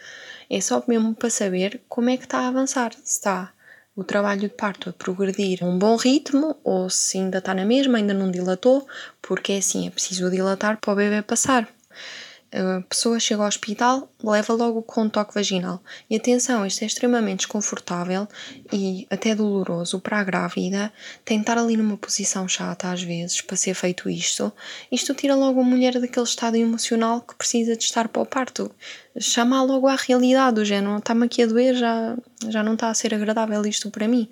É 0.49 0.61
só 0.61 0.83
mesmo 0.87 1.13
para 1.13 1.29
saber 1.29 1.83
como 1.89 2.09
é 2.09 2.17
que 2.17 2.25
está 2.25 2.39
a 2.39 2.49
avançar, 2.49 2.93
se 2.93 3.17
está 3.17 3.53
o 3.97 4.05
trabalho 4.05 4.43
de 4.43 4.49
parto 4.51 4.91
a 4.91 4.93
progredir 4.93 5.65
a 5.65 5.67
um 5.67 5.79
bom 5.79 5.97
ritmo 5.97 6.55
ou 6.63 6.91
se 6.91 7.17
ainda 7.17 7.39
está 7.39 7.55
na 7.55 7.65
mesma, 7.65 7.97
ainda 7.97 8.13
não 8.13 8.31
dilatou, 8.31 8.87
porque 9.23 9.53
é 9.53 9.59
assim, 9.59 9.87
é 9.87 9.91
preciso 9.91 10.31
dilatar 10.31 10.79
para 10.79 10.93
o 10.93 10.97
bebê 10.97 11.23
passar 11.23 11.67
a 12.53 12.81
pessoa 12.83 13.21
chega 13.21 13.43
ao 13.43 13.49
hospital, 13.49 14.11
leva 14.23 14.53
logo 14.55 14.83
com 14.83 15.03
um 15.03 15.09
toque 15.09 15.35
vaginal. 15.35 15.83
E 16.09 16.17
atenção, 16.17 16.65
isto 16.65 16.83
é 16.83 16.87
extremamente 16.87 17.39
desconfortável 17.39 18.27
e 18.73 19.07
até 19.11 19.35
doloroso 19.35 20.01
para 20.01 20.19
a 20.19 20.25
grávida. 20.25 20.93
Tentar 21.25 21.59
ali 21.59 21.77
numa 21.77 21.97
posição 21.97 22.49
chata, 22.49 22.91
às 22.91 23.03
vezes, 23.03 23.41
para 23.41 23.57
ser 23.57 23.75
feito 23.75 24.09
isto, 24.09 24.53
isto 24.91 25.15
tira 25.15 25.35
logo 25.35 25.61
a 25.61 25.65
mulher 25.65 26.01
daquele 26.01 26.27
estado 26.27 26.57
emocional 26.57 27.21
que 27.21 27.35
precisa 27.35 27.77
de 27.77 27.85
estar 27.85 28.09
para 28.09 28.23
o 28.23 28.27
parto. 28.27 28.71
Chama 29.19 29.63
logo 29.63 29.87
à 29.87 29.97
realidade, 29.97 30.61
o 30.61 30.65
género, 30.65 30.99
está-me 30.99 31.27
aqui 31.27 31.43
a 31.43 31.47
doer, 31.47 31.75
já, 31.75 32.17
já 32.49 32.63
não 32.63 32.75
está 32.75 32.91
a 32.91 32.95
ser 32.95 33.15
agradável 33.15 33.65
isto 33.67 33.91
para 33.91 34.09
mim. 34.09 34.29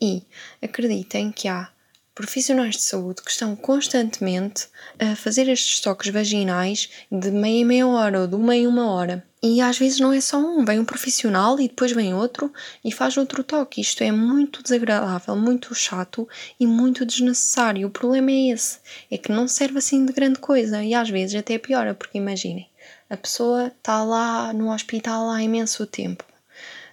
E 0.00 0.22
acreditem 0.60 1.30
que 1.30 1.48
há 1.48 1.71
profissionais 2.14 2.76
de 2.76 2.82
saúde 2.82 3.22
que 3.22 3.30
estão 3.30 3.56
constantemente 3.56 4.68
a 4.98 5.16
fazer 5.16 5.48
estes 5.48 5.80
toques 5.80 6.10
vaginais 6.10 6.90
de 7.10 7.30
meia 7.30 7.64
meia 7.64 7.86
hora 7.86 8.20
ou 8.20 8.26
de 8.26 8.34
uma 8.34 8.54
em 8.54 8.66
uma 8.66 8.90
hora. 8.90 9.24
E 9.42 9.60
às 9.60 9.76
vezes 9.76 9.98
não 9.98 10.12
é 10.12 10.20
só 10.20 10.38
um, 10.38 10.64
vem 10.64 10.78
um 10.78 10.84
profissional 10.84 11.58
e 11.58 11.66
depois 11.66 11.90
vem 11.90 12.14
outro 12.14 12.52
e 12.84 12.92
faz 12.92 13.16
outro 13.16 13.42
toque. 13.42 13.80
Isto 13.80 14.04
é 14.04 14.12
muito 14.12 14.62
desagradável, 14.62 15.34
muito 15.34 15.74
chato 15.74 16.28
e 16.60 16.66
muito 16.66 17.04
desnecessário. 17.04 17.88
O 17.88 17.90
problema 17.90 18.30
é 18.30 18.50
esse, 18.50 18.78
é 19.10 19.18
que 19.18 19.32
não 19.32 19.48
serve 19.48 19.78
assim 19.78 20.06
de 20.06 20.12
grande 20.12 20.38
coisa 20.38 20.84
e 20.84 20.94
às 20.94 21.10
vezes 21.10 21.34
até 21.34 21.58
piora, 21.58 21.92
porque 21.92 22.18
imaginem, 22.18 22.68
a 23.10 23.16
pessoa 23.16 23.66
está 23.66 24.04
lá 24.04 24.52
no 24.52 24.72
hospital 24.72 25.28
há 25.28 25.42
imenso 25.42 25.86
tempo. 25.86 26.24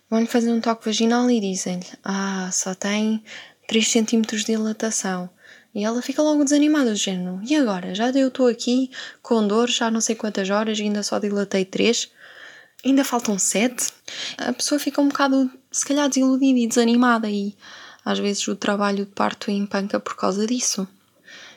Vão-lhe 0.09 0.25
fazer 0.25 0.51
um 0.51 0.59
toque 0.59 0.85
vaginal 0.85 1.29
e 1.29 1.39
dizem-lhe: 1.39 1.85
Ah, 2.03 2.49
só 2.51 2.73
tem 2.73 3.23
3 3.69 3.87
centímetros 3.87 4.41
de 4.41 4.47
dilatação. 4.47 5.29
E 5.75 5.85
ela 5.85 6.01
fica 6.01 6.23
logo 6.23 6.43
desanimada, 6.43 6.89
do 6.89 6.95
género. 6.95 7.39
E 7.47 7.55
agora? 7.55 7.93
Já 7.93 8.09
eu 8.09 8.29
estou 8.29 8.47
aqui 8.47 8.89
com 9.21 9.47
dor 9.47 9.69
já 9.69 9.91
não 9.91 10.01
sei 10.01 10.15
quantas 10.15 10.49
horas 10.49 10.79
e 10.79 10.81
ainda 10.81 11.03
só 11.03 11.19
dilatei 11.19 11.63
3. 11.63 12.09
Ainda 12.83 13.05
faltam 13.05 13.37
7. 13.37 13.93
A 14.39 14.53
pessoa 14.53 14.79
fica 14.79 14.99
um 14.99 15.09
bocado, 15.09 15.51
se 15.71 15.85
calhar, 15.85 16.09
desiludida 16.09 16.57
e 16.57 16.67
desanimada 16.67 17.29
e 17.29 17.55
às 18.03 18.17
vezes 18.17 18.47
o 18.47 18.55
trabalho 18.55 19.05
de 19.05 19.11
parto 19.11 19.51
empanca 19.51 19.99
por 19.99 20.15
causa 20.15 20.47
disso. 20.47 20.87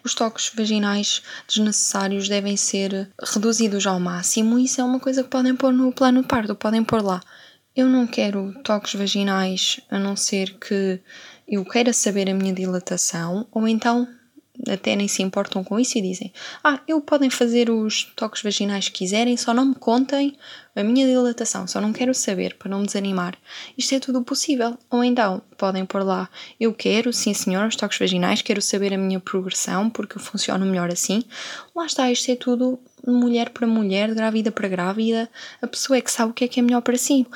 Os 0.05 0.15
toques 0.15 0.53
vaginais 0.55 1.23
desnecessários 1.49 2.29
devem 2.29 2.59
ser 2.59 3.09
reduzidos 3.23 3.87
ao 3.87 3.99
máximo 3.99 4.59
isso 4.59 4.83
é 4.83 4.85
uma 4.85 5.01
coisa 5.01 5.23
que 5.23 5.31
podem 5.31 5.57
pôr 5.57 5.73
no 5.73 5.91
plano 5.93 6.21
de 6.21 6.29
parto, 6.29 6.55
podem 6.55 6.85
pôr 6.85 7.03
lá. 7.03 7.23
Eu 7.75 7.89
não 7.89 8.07
quero 8.07 8.53
toques 8.63 8.95
vaginais 8.95 9.81
a 9.91 9.99
não 9.99 10.15
ser 10.15 10.59
que 10.59 11.01
eu 11.53 11.67
queira 11.67 11.93
saber 11.93 12.31
a 12.31 12.35
minha 12.35 12.55
dilatação, 12.55 13.47
ou 13.53 13.69
então 13.69 14.09
até 14.69 14.95
nem 14.95 15.09
se 15.09 15.23
importam 15.23 15.63
com 15.63 15.79
isso 15.79 15.99
e 15.99 16.03
dizem: 16.03 16.33
Ah, 16.65 16.81
eu 16.89 16.99
podem 17.01 17.29
fazer 17.29 17.69
os 17.69 18.05
toques 18.17 18.43
vaginais 18.43 18.89
que 18.89 19.01
quiserem, 19.01 19.37
só 19.37 19.53
não 19.53 19.67
me 19.67 19.75
contem 19.75 20.37
a 20.75 20.83
minha 20.83 21.07
dilatação, 21.07 21.67
só 21.67 21.79
não 21.79 21.93
quero 21.93 22.15
saber, 22.15 22.57
para 22.57 22.71
não 22.71 22.81
me 22.81 22.87
desanimar. 22.87 23.37
Isto 23.77 23.95
é 23.95 24.01
tudo 24.01 24.23
possível. 24.23 24.79
Ou 24.91 25.05
então, 25.05 25.43
podem 25.59 25.85
pôr 25.85 26.03
lá: 26.03 26.31
Eu 26.59 26.73
quero, 26.73 27.13
sim 27.13 27.35
senhor, 27.35 27.67
os 27.67 27.77
toques 27.77 27.99
vaginais, 27.99 28.41
quero 28.41 28.63
saber 28.63 28.95
a 28.95 28.99
minha 28.99 29.21
progressão, 29.21 29.91
porque 29.91 30.17
eu 30.17 30.23
funciono 30.23 30.65
melhor 30.65 30.91
assim. 30.91 31.23
Lá 31.77 31.85
está, 31.85 32.11
isto 32.11 32.31
é 32.31 32.37
tudo 32.37 32.79
mulher 33.07 33.51
para 33.51 33.67
mulher, 33.67 34.15
grávida 34.15 34.51
para 34.51 34.69
grávida. 34.69 35.29
A 35.61 35.67
pessoa 35.67 35.99
é 35.99 36.01
que 36.01 36.11
sabe 36.11 36.31
o 36.31 36.35
que 36.35 36.45
é 36.45 36.49
que 36.49 36.61
é 36.61 36.63
melhor 36.63 36.81
para 36.81 36.97
si. 36.97 37.27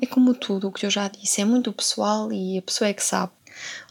É 0.00 0.06
como 0.06 0.32
tudo 0.32 0.68
o 0.68 0.72
que 0.72 0.86
eu 0.86 0.90
já 0.90 1.08
disse, 1.08 1.42
é 1.42 1.44
muito 1.44 1.72
pessoal 1.72 2.32
e 2.32 2.56
a 2.58 2.62
pessoa 2.62 2.88
é 2.88 2.94
que 2.94 3.02
sabe. 3.02 3.35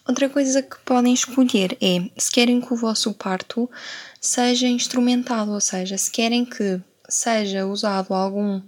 Outra 0.08 0.30
coisa 0.30 0.62
que 0.62 0.78
podem 0.86 1.14
escolher 1.14 1.76
é 1.82 2.10
se 2.16 2.30
querem 2.32 2.62
que 2.62 2.72
o 2.72 2.78
vosso 2.78 3.12
parto 3.14 3.70
seja 4.22 4.68
instrumentado, 4.68 5.52
ou 5.52 5.60
seja, 5.60 5.98
se 5.98 6.12
querem 6.12 6.46
que 6.46 6.80
seja 7.10 7.66
usado 7.66 8.14
algum 8.14 8.62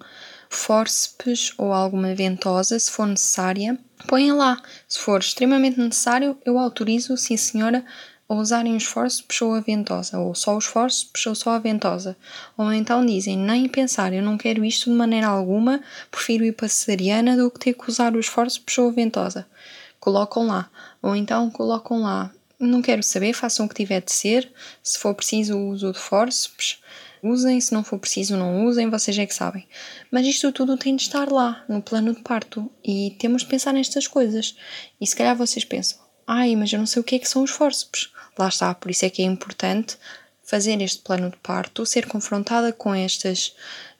fórceps 0.50 1.54
ou 1.58 1.72
alguma 1.72 2.16
ventosa, 2.16 2.80
se 2.80 2.90
for 2.90 3.06
necessária, 3.06 3.78
ponha 4.08 4.34
lá. 4.34 4.62
Se 4.88 5.00
for 5.00 5.20
extremamente 5.20 5.80
necessário, 5.80 6.38
eu 6.44 6.58
autorizo, 6.58 7.16
sim 7.18 7.38
senhora, 7.38 7.86
a 8.28 8.34
usarem 8.34 8.76
os 8.76 8.84
fórceps 8.84 9.42
ou 9.42 9.54
a 9.54 9.62
ventosa, 9.62 10.20
ou 10.20 10.34
só 10.34 10.58
os 10.58 10.66
fórceps 10.66 11.26
ou 11.28 11.36
só 11.36 11.52
a 11.52 11.60
ventosa. 11.60 12.18
Ou 12.58 12.74
então 12.74 13.06
dizem, 13.06 13.38
nem 13.38 13.70
pensar, 13.70 14.12
eu 14.12 14.24
não 14.24 14.38
quero 14.38 14.66
isto 14.66 14.90
de 14.90 14.96
maneira 14.96 15.28
alguma, 15.28 15.82
prefiro 16.10 16.44
ir 16.44 16.54
para 16.54 16.66
a 16.66 16.70
cesariana 16.70 17.38
do 17.38 17.52
que 17.52 17.60
ter 17.60 17.74
que 17.74 17.90
usar 17.90 18.16
os 18.16 18.26
fórceps 18.26 18.78
ou 18.80 18.90
a 18.90 18.92
ventosa 18.92 19.46
colocam 20.00 20.48
lá. 20.48 20.70
Ou 21.02 21.16
então 21.16 21.50
colocam 21.50 22.02
lá, 22.02 22.32
não 22.60 22.82
quero 22.82 23.04
saber, 23.04 23.34
façam 23.34 23.66
o 23.66 23.70
que 23.70 23.76
tiver 23.76 24.02
de 24.02 24.12
ser. 24.12 24.52
Se 24.82 24.98
for 24.98 25.14
preciso 25.14 25.58
o 25.58 25.70
uso 25.70 25.92
de 25.92 26.00
forceps, 26.00 26.82
usem. 27.22 27.60
Se 27.62 27.74
não 27.74 27.84
for 27.84 28.00
preciso, 28.00 28.36
não 28.36 28.66
usem, 28.66 28.90
vocês 28.90 29.18
é 29.18 29.26
que 29.26 29.34
sabem. 29.34 29.68
Mas 30.12 30.26
isto 30.26 30.52
tudo 30.52 30.78
tem 30.78 30.96
de 30.96 31.04
estar 31.04 31.32
lá, 31.32 31.64
no 31.70 31.82
plano 31.82 32.14
de 32.14 32.22
parto. 32.22 32.70
E 32.84 33.16
temos 33.20 33.44
de 33.44 33.48
pensar 33.48 33.74
nestas 33.74 34.08
coisas. 34.08 34.56
E 35.00 35.06
se 35.06 35.16
calhar 35.16 35.36
vocês 35.36 35.66
pensam, 35.66 36.00
ai, 36.26 36.56
mas 36.56 36.72
eu 36.72 36.80
não 36.80 36.86
sei 36.86 37.02
o 37.02 37.06
que 37.06 37.16
é 37.16 37.20
que 37.20 37.30
são 37.30 37.44
os 37.44 37.52
forceps. 37.52 38.10
Lá 38.38 38.48
está, 38.48 38.74
por 38.74 38.92
isso 38.92 39.06
é 39.06 39.10
que 39.10 39.22
é 39.22 39.26
importante 39.26 39.98
fazer 40.44 40.82
este 40.82 41.02
plano 41.02 41.30
de 41.30 41.38
parto, 41.38 41.86
ser 41.86 42.08
confrontada 42.08 42.72
com 42.72 42.96
estas 42.96 43.54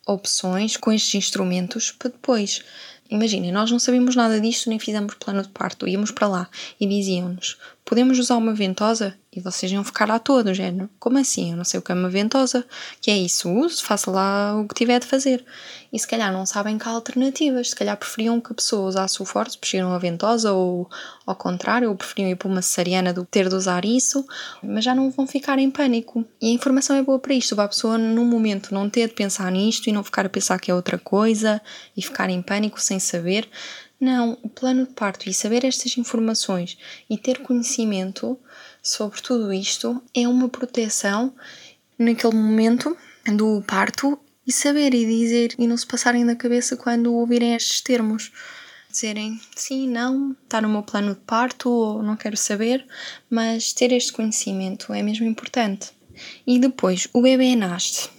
opções, 0.06 0.78
com 0.78 0.92
estes 0.92 1.16
instrumentos, 1.16 1.92
para 1.92 2.10
depois 2.10 2.64
Imaginem, 3.10 3.52
nós 3.52 3.72
não 3.72 3.80
sabíamos 3.80 4.16
nada 4.16 4.40
disto 4.40 4.70
nem 4.70 4.80
fizemos 4.80 5.16
plano 5.16 5.42
de 5.42 5.50
parto. 5.50 5.88
Íamos 5.88 6.12
para 6.12 6.28
lá 6.28 6.50
e 6.80 6.86
diziam-nos: 6.86 7.58
podemos 7.88 8.20
usar 8.20 8.36
uma 8.36 8.54
ventosa? 8.54 9.16
E 9.34 9.40
vocês 9.40 9.72
iam 9.72 9.84
ficar 9.84 10.08
lá 10.08 10.20
todos, 10.20 10.58
género. 10.58 10.90
Como 11.00 11.18
assim? 11.18 11.52
Eu 11.52 11.58
não 11.58 11.64
sei 11.64 11.80
o 11.80 11.84
que 11.84 11.92
é 11.92 11.96
uma 11.96 12.10
ventosa. 12.10 12.66
Que 13.00 13.12
é 13.12 13.18
isso? 13.18 13.50
Use, 13.50 13.82
faça 13.82 14.12
lá 14.12 14.60
o 14.60 14.68
que 14.68 14.76
tiver 14.76 15.00
de 15.00 15.06
fazer. 15.06 15.46
E 15.94 15.98
se 15.98 16.08
calhar 16.08 16.34
não 16.34 16.46
sabem 16.46 16.78
que 16.78 16.88
há 16.88 16.92
alternativas. 16.92 17.70
Se 17.70 17.76
calhar 17.76 17.96
preferiam 17.96 18.42
que 18.42 18.52
a 18.52 18.56
pessoa 18.56 18.90
usasse 18.90 19.22
o 19.22 19.26
forte, 19.26 19.58
preferiam 19.58 19.94
a 19.94 19.98
ventosa, 19.98 20.52
ou 20.52 20.90
ao 21.26 21.36
contrário, 21.36 21.90
ou 21.90 21.96
preferiam 21.96 22.30
ir 22.30 22.36
para 22.36 22.50
uma 22.50 22.62
cesariana 22.62 23.14
do 23.14 23.24
que 23.24 23.32
ter 23.32 23.48
de 23.48 23.56
usar 23.56 23.86
isso. 23.86 24.26
Mas 24.62 24.84
já 24.84 24.94
não 24.94 25.10
vão 25.10 25.26
ficar 25.26 25.58
em 25.58 25.72
pânico. 25.72 26.26
E 26.42 26.48
a 26.48 26.54
informação 26.54 26.96
é 26.96 27.02
boa 27.02 27.20
para 27.20 27.34
isto. 27.34 27.56
Para 27.56 27.66
a 27.66 27.70
pessoa, 27.70 27.98
num 27.98 28.26
momento, 28.26 28.74
não 28.74 28.90
ter 28.90 29.08
de 29.08 29.14
pensar 29.14 29.50
nisto 29.52 29.88
e 29.88 29.94
não 29.94 30.04
ficar 30.04 30.26
a 30.26 30.30
pensar 30.30 30.60
que 30.60 30.70
é 30.70 30.76
outra 30.76 30.98
coisa 30.98 31.62
e 31.96 32.02
ficar 32.02 32.30
em 32.30 32.42
pânico 32.42 32.82
sem 32.82 33.00
saber. 33.00 33.48
Não, 34.00 34.38
o 34.44 34.50
plano 34.50 34.86
de 34.86 34.94
parto 34.94 35.28
e 35.28 35.34
saber 35.34 35.66
estas 35.66 35.98
informações 35.98 36.78
e 37.10 37.18
ter 37.18 37.40
conhecimento 37.40 38.38
sobre 38.82 39.20
tudo 39.22 39.52
isto 39.52 40.02
é 40.14 40.28
uma 40.28 40.48
proteção 40.48 41.34
naquele 41.98 42.36
momento 42.36 42.96
do 43.36 43.64
parto 43.64 44.20
e 44.46 44.52
saber 44.52 44.94
e 44.94 45.06
dizer 45.06 45.56
e 45.58 45.66
não 45.66 45.76
se 45.76 45.88
passarem 45.88 46.24
na 46.24 46.36
cabeça 46.36 46.78
quando 46.78 47.14
ouvirem 47.14 47.56
estes 47.56 47.82
termos. 47.82 48.32
Dizerem 48.90 49.42
sim, 49.56 49.90
não, 49.90 50.36
está 50.44 50.62
no 50.62 50.70
meu 50.70 50.84
plano 50.84 51.16
de 51.16 51.22
parto 51.22 51.70
ou 51.70 52.04
não 52.04 52.16
quero 52.16 52.38
saber, 52.38 52.86
mas 53.30 53.74
ter 53.74 53.92
este 53.92 54.14
conhecimento 54.14 54.94
é 54.94 55.02
mesmo 55.02 55.26
importante. 55.26 55.90
E 56.46 56.60
depois, 56.60 57.08
o 57.14 57.22
bebê 57.22 57.56
nasce. 57.56 58.10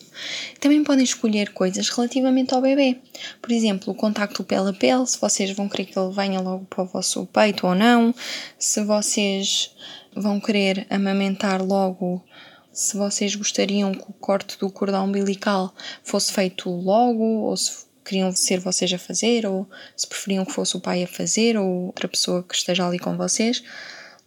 Também 0.61 0.83
podem 0.83 1.05
escolher 1.05 1.53
coisas 1.53 1.89
relativamente 1.89 2.55
ao 2.55 2.63
bebê. 2.63 2.99
Por 3.41 3.53
exemplo, 3.53 3.93
o 3.93 3.97
contacto 3.97 4.45
pele 4.45 4.71
a 4.71 4.73
pele, 4.73 5.07
se 5.07 5.19
vocês 5.21 5.51
vão 5.53 5.69
querer 5.69 5.87
que 5.87 5.99
ele 5.99 6.13
venha 6.13 6.41
logo 6.41 6.65
para 6.67 6.83
o 6.83 6.87
vosso 6.87 7.27
peito 7.27 7.67
ou 7.67 7.75
não, 7.75 8.15
se 8.59 8.83
vocês 8.83 9.75
vão 10.15 10.41
querer 10.41 10.87
amamentar 10.91 11.63
logo, 11.65 12.25
se 12.73 12.97
vocês 12.97 13.35
gostariam 13.35 13.93
que 13.93 14.05
o 14.09 14.13
corte 14.13 14.59
do 14.59 14.71
cordão 14.71 15.05
umbilical 15.05 15.75
fosse 16.03 16.33
feito 16.33 16.71
logo, 16.71 17.23
ou 17.23 17.57
se 17.57 17.87
queriam 18.05 18.33
ser 18.33 18.61
vocês 18.61 18.93
a 18.93 18.99
fazer, 18.99 19.47
ou 19.47 19.69
se 19.97 20.07
preferiam 20.07 20.45
que 20.45 20.53
fosse 20.53 20.77
o 20.77 20.81
pai 20.81 21.03
a 21.03 21.07
fazer, 21.07 21.57
ou 21.57 21.87
outra 21.87 22.09
pessoa 22.09 22.43
que 22.43 22.55
esteja 22.55 22.87
ali 22.87 22.99
com 22.99 23.17
vocês. 23.17 23.63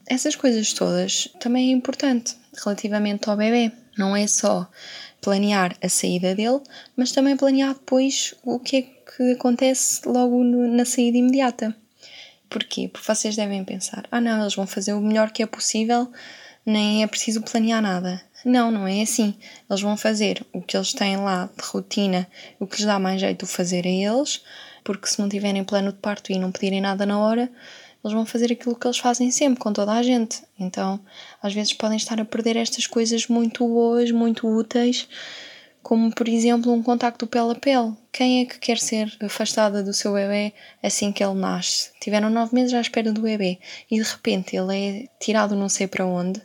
Essas 0.05 0.35
coisas 0.35 0.73
todas 0.73 1.29
também 1.39 1.69
é 1.69 1.73
importante 1.73 2.35
relativamente 2.63 3.29
ao 3.29 3.37
bebê. 3.37 3.71
Não 3.97 4.15
é 4.15 4.27
só 4.27 4.69
planear 5.21 5.75
a 5.81 5.87
saída 5.87 6.35
dele, 6.35 6.59
mas 6.97 7.11
também 7.11 7.37
planear 7.37 7.75
depois 7.75 8.33
o 8.43 8.59
que 8.59 8.77
é 8.77 8.81
que 8.81 9.31
acontece 9.33 10.01
logo 10.07 10.43
no, 10.43 10.67
na 10.67 10.83
saída 10.83 11.17
imediata. 11.17 11.75
Porquê? 12.49 12.89
Porque 12.91 13.07
vocês 13.07 13.35
devem 13.35 13.63
pensar: 13.63 14.05
ah, 14.11 14.19
não, 14.19 14.41
eles 14.41 14.55
vão 14.55 14.67
fazer 14.67 14.93
o 14.93 14.99
melhor 14.99 15.31
que 15.31 15.43
é 15.43 15.45
possível, 15.45 16.11
nem 16.65 17.03
é 17.03 17.07
preciso 17.07 17.41
planear 17.41 17.81
nada. 17.81 18.21
Não, 18.43 18.71
não 18.71 18.87
é 18.87 19.01
assim. 19.01 19.35
Eles 19.69 19.81
vão 19.81 19.95
fazer 19.95 20.45
o 20.51 20.61
que 20.61 20.75
eles 20.75 20.93
têm 20.93 21.15
lá 21.17 21.49
de 21.55 21.63
rotina, 21.63 22.27
o 22.59 22.65
que 22.65 22.77
lhes 22.77 22.85
dá 22.85 22.97
mais 22.97 23.21
jeito 23.21 23.45
de 23.45 23.51
fazer 23.51 23.85
a 23.85 23.89
eles, 23.89 24.43
porque 24.83 25.07
se 25.07 25.19
não 25.19 25.29
tiverem 25.29 25.63
plano 25.63 25.91
de 25.91 25.99
parto 25.99 26.31
e 26.31 26.39
não 26.39 26.51
pedirem 26.51 26.81
nada 26.81 27.05
na 27.05 27.19
hora, 27.19 27.49
eles 28.03 28.13
vão 28.13 28.25
fazer 28.25 28.51
aquilo 28.51 28.75
que 28.75 28.87
eles 28.87 28.97
fazem 28.97 29.29
sempre 29.31 29.59
com 29.59 29.71
toda 29.71 29.93
a 29.93 30.03
gente. 30.03 30.43
Então, 30.59 30.99
às 31.41 31.53
vezes 31.53 31.73
podem 31.73 31.97
estar 31.97 32.19
a 32.19 32.25
perder 32.25 32.57
estas 32.57 32.87
coisas 32.87 33.27
muito 33.27 33.67
boas, 33.67 34.11
muito 34.11 34.47
úteis, 34.47 35.07
como 35.83 36.13
por 36.13 36.27
exemplo 36.27 36.71
um 36.71 36.81
contacto 36.81 37.27
pele 37.27 37.51
a 37.51 37.55
pele. 37.55 37.93
Quem 38.11 38.41
é 38.41 38.45
que 38.45 38.59
quer 38.59 38.77
ser 38.77 39.15
afastada 39.21 39.83
do 39.83 39.93
seu 39.93 40.13
bebê 40.13 40.53
assim 40.81 41.11
que 41.11 41.23
ele 41.23 41.35
nasce? 41.35 41.91
Tiveram 41.99 42.29
nove 42.29 42.55
meses 42.55 42.73
à 42.73 42.81
espera 42.81 43.11
do 43.11 43.21
bebê 43.21 43.59
e 43.89 44.01
de 44.01 44.07
repente 44.07 44.55
ele 44.55 44.75
é 44.75 45.07
tirado 45.19 45.55
não 45.55 45.69
sei 45.69 45.87
para 45.87 46.05
onde. 46.05 46.41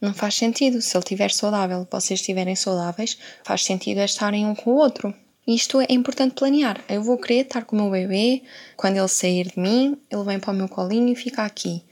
Não 0.00 0.12
faz 0.12 0.34
sentido. 0.34 0.82
Se 0.82 0.96
ele 0.96 1.04
estiver 1.04 1.30
saudável, 1.30 1.86
vocês 1.90 2.20
estiverem 2.20 2.54
saudáveis, 2.54 3.18
faz 3.44 3.64
sentido 3.64 3.98
é 3.98 4.04
estarem 4.04 4.44
um 4.44 4.54
com 4.54 4.72
o 4.72 4.76
outro. 4.76 5.14
Isto 5.46 5.80
é 5.80 5.86
importante 5.90 6.34
planear. 6.34 6.82
Eu 6.88 7.02
vou 7.02 7.16
querer 7.16 7.42
estar 7.42 7.64
com 7.64 7.76
o 7.76 7.80
meu 7.80 7.90
bebê, 7.90 8.42
quando 8.76 8.96
ele 8.96 9.06
sair 9.06 9.52
de 9.52 9.60
mim, 9.60 9.96
ele 10.10 10.24
vem 10.24 10.40
para 10.40 10.52
o 10.52 10.56
meu 10.56 10.68
colinho 10.68 11.08
e 11.08 11.14
fica 11.14 11.44
aqui. 11.44 11.84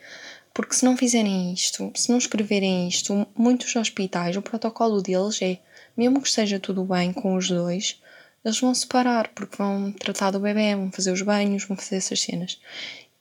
Porque 0.52 0.74
se 0.74 0.84
não 0.84 0.96
fizerem 0.96 1.52
isto, 1.52 1.92
se 1.94 2.10
não 2.10 2.18
escreverem 2.18 2.88
isto, 2.88 3.26
muitos 3.36 3.74
hospitais, 3.76 4.36
o 4.36 4.42
protocolo 4.42 5.00
deles 5.00 5.40
é, 5.40 5.58
mesmo 5.96 6.20
que 6.20 6.26
esteja 6.26 6.58
tudo 6.58 6.84
bem 6.84 7.12
com 7.12 7.36
os 7.36 7.48
dois, 7.48 8.00
eles 8.44 8.58
vão 8.58 8.74
separar, 8.74 9.28
porque 9.28 9.56
vão 9.56 9.92
tratar 9.92 10.32
do 10.32 10.40
bebê, 10.40 10.74
vão 10.74 10.90
fazer 10.90 11.12
os 11.12 11.22
banhos, 11.22 11.64
vão 11.64 11.76
fazer 11.76 11.96
essas 11.96 12.20
cenas. 12.20 12.60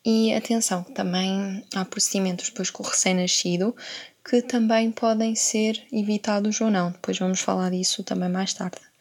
E 0.04 0.34
atenção, 0.34 0.84
também 0.84 1.64
há 1.76 1.86
procedimentos 1.86 2.50
depois 2.50 2.72
com 2.72 2.84
o 2.84 2.88
recém-nascido 2.88 3.76
que 4.28 4.42
também 4.42 4.92
podem 4.92 5.36
ser 5.36 5.82
evitados 5.92 6.60
ou 6.60 6.72
não. 6.72 6.92
Depois 6.92 7.20
vamos 7.20 7.40
falar 7.40 7.70
disso 7.70 8.04
também 8.04 8.30
mais 8.30 8.54
tarde. 8.54 8.93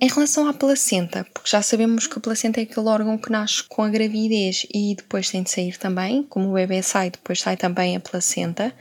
Em 0.00 0.08
relação 0.08 0.48
à 0.48 0.52
placenta, 0.52 1.24
porque 1.32 1.48
já 1.48 1.62
sabemos 1.62 2.08
que 2.08 2.18
a 2.18 2.20
placenta 2.20 2.58
é 2.60 2.64
aquele 2.64 2.88
órgão 2.88 3.16
que 3.16 3.30
nasce 3.30 3.62
com 3.62 3.80
a 3.80 3.88
gravidez 3.88 4.66
e 4.74 4.96
depois 4.96 5.30
tem 5.30 5.44
de 5.44 5.50
sair 5.50 5.78
também, 5.78 6.24
como 6.24 6.50
o 6.50 6.54
bebê 6.54 6.82
sai, 6.82 7.10
depois 7.10 7.40
sai 7.40 7.56
também 7.56 7.94
a 7.94 8.00
placenta, 8.00 8.74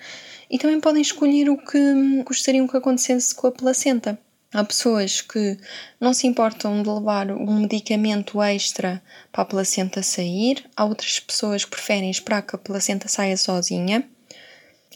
e 0.50 0.58
também 0.58 0.80
podem 0.80 1.04
escolher 1.04 1.52
o 1.52 1.58
que 1.58 2.24
gostariam 2.24 2.68
que 2.68 2.76
acontecesse 2.76 3.34
com 3.36 3.46
a 3.46 3.52
placenta. 3.52 4.18
Há 4.52 4.64
pessoas 4.64 5.22
que 5.22 5.56
não 6.02 6.16
se 6.16 6.26
importam 6.26 6.82
de 6.82 6.90
levar 6.90 7.32
um 7.32 7.60
medicamento 7.60 8.42
extra 8.42 9.02
para 9.32 9.44
a 9.44 9.46
placenta 9.46 10.02
sair, 10.02 10.66
há 10.76 10.84
outras 10.84 11.20
pessoas 11.20 11.64
que 11.64 11.72
preferem 11.72 12.10
esperar 12.10 12.42
que 12.42 12.56
a 12.56 12.60
placenta 12.60 13.08
saia 13.08 13.38
sozinha. 13.38 14.04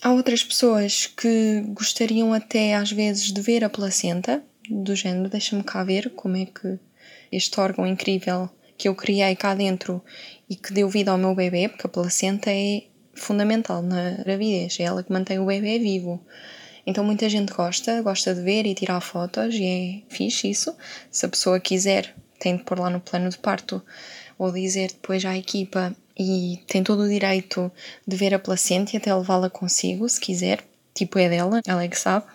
Há 0.01 0.11
outras 0.11 0.43
pessoas 0.43 1.05
que 1.05 1.61
gostariam 1.67 2.33
até 2.33 2.73
às 2.73 2.91
vezes 2.91 3.31
de 3.31 3.41
ver 3.41 3.63
a 3.63 3.69
placenta, 3.69 4.43
do 4.69 4.95
género, 4.95 5.29
deixa-me 5.29 5.63
cá 5.63 5.83
ver 5.83 6.11
como 6.11 6.37
é 6.37 6.45
que 6.45 6.79
este 7.31 7.59
órgão 7.59 7.85
incrível 7.85 8.49
que 8.77 8.87
eu 8.87 8.95
criei 8.95 9.35
cá 9.35 9.55
dentro 9.55 10.03
e 10.49 10.55
que 10.55 10.73
deu 10.73 10.87
vida 10.89 11.11
ao 11.11 11.17
meu 11.17 11.33
bebê, 11.33 11.67
porque 11.67 11.87
a 11.87 11.89
placenta 11.89 12.51
é 12.51 12.83
fundamental 13.13 13.81
na 13.81 14.11
gravidez, 14.23 14.79
é 14.79 14.83
ela 14.83 15.03
que 15.03 15.11
mantém 15.11 15.39
o 15.39 15.45
bebê 15.45 15.79
vivo. 15.79 16.23
Então 16.85 17.03
muita 17.03 17.27
gente 17.27 17.51
gosta, 17.51 18.01
gosta 18.01 18.33
de 18.33 18.41
ver 18.41 18.65
e 18.65 18.73
tirar 18.73 19.01
fotos 19.01 19.55
e 19.55 19.65
é 19.65 20.15
fixe 20.15 20.49
isso. 20.49 20.75
Se 21.11 21.25
a 21.25 21.29
pessoa 21.29 21.59
quiser, 21.59 22.15
tem 22.39 22.55
de 22.55 22.63
pôr 22.63 22.79
lá 22.79 22.89
no 22.89 23.01
plano 23.01 23.29
de 23.29 23.37
parto 23.37 23.83
ou 24.37 24.51
dizer 24.51 24.89
depois 24.89 25.25
à 25.25 25.35
equipa 25.35 25.95
e 26.17 26.63
tem 26.67 26.83
todo 26.83 27.01
o 27.01 27.09
direito 27.09 27.71
de 28.07 28.15
ver 28.15 28.33
a 28.33 28.39
placenta 28.39 28.91
e 28.93 28.97
até 28.97 29.13
levá-la 29.13 29.49
consigo, 29.49 30.07
se 30.07 30.19
quiser. 30.19 30.63
tipo 30.93 31.19
é 31.19 31.27
dela, 31.27 31.61
ela 31.65 31.83
é 31.83 31.87
que 31.87 31.99
sabe. 31.99 32.25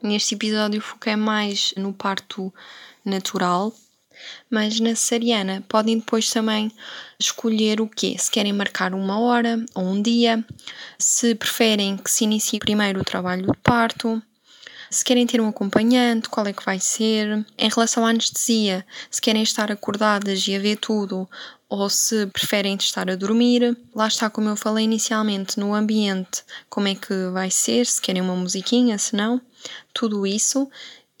Neste 0.00 0.36
episódio 0.36 0.80
foquei 0.80 1.16
mais 1.16 1.74
no 1.76 1.92
parto 1.92 2.54
natural, 3.04 3.74
mas 4.48 4.78
na 4.78 4.94
cesariana 4.94 5.64
podem 5.68 5.98
depois 5.98 6.30
também 6.30 6.70
escolher 7.18 7.80
o 7.80 7.88
quê? 7.88 8.14
Se 8.16 8.30
querem 8.30 8.52
marcar 8.52 8.94
uma 8.94 9.18
hora 9.18 9.64
ou 9.74 9.84
um 9.84 10.00
dia, 10.00 10.44
se 10.96 11.34
preferem 11.34 11.96
que 11.96 12.10
se 12.10 12.24
inicie 12.24 12.60
primeiro 12.60 13.00
o 13.00 13.04
trabalho 13.04 13.46
do 13.46 13.54
parto, 13.56 14.22
se 14.90 15.04
querem 15.04 15.26
ter 15.26 15.40
um 15.40 15.48
acompanhante, 15.48 16.28
qual 16.28 16.46
é 16.46 16.52
que 16.52 16.64
vai 16.64 16.78
ser. 16.78 17.44
Em 17.58 17.68
relação 17.68 18.06
à 18.06 18.10
anestesia, 18.10 18.86
se 19.10 19.20
querem 19.20 19.42
estar 19.42 19.70
acordadas 19.70 20.46
e 20.46 20.54
a 20.54 20.58
ver 20.58 20.76
tudo, 20.76 21.28
ou 21.68 21.90
se 21.90 22.26
preferem 22.28 22.76
estar 22.76 23.10
a 23.10 23.16
dormir. 23.16 23.76
Lá 23.94 24.08
está, 24.08 24.30
como 24.30 24.48
eu 24.48 24.56
falei 24.56 24.84
inicialmente, 24.84 25.60
no 25.60 25.74
ambiente, 25.74 26.42
como 26.70 26.88
é 26.88 26.94
que 26.94 27.28
vai 27.32 27.50
ser, 27.50 27.84
se 27.84 28.00
querem 28.00 28.22
uma 28.22 28.34
musiquinha, 28.34 28.96
se 28.96 29.14
não, 29.14 29.40
tudo 29.92 30.26
isso. 30.26 30.68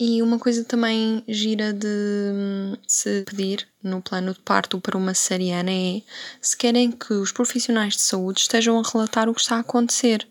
E 0.00 0.22
uma 0.22 0.38
coisa 0.38 0.64
também 0.64 1.24
gira 1.26 1.72
de 1.72 1.86
hum, 2.32 2.76
se 2.86 3.24
pedir 3.24 3.66
no 3.82 4.00
plano 4.00 4.32
de 4.32 4.38
parto 4.38 4.80
para 4.80 4.96
uma 4.96 5.12
cesariana 5.12 5.72
é 5.72 6.02
se 6.40 6.56
querem 6.56 6.92
que 6.92 7.14
os 7.14 7.32
profissionais 7.32 7.94
de 7.94 8.02
saúde 8.02 8.42
estejam 8.42 8.78
a 8.78 8.88
relatar 8.88 9.28
o 9.28 9.34
que 9.34 9.40
está 9.40 9.56
a 9.56 9.60
acontecer 9.60 10.24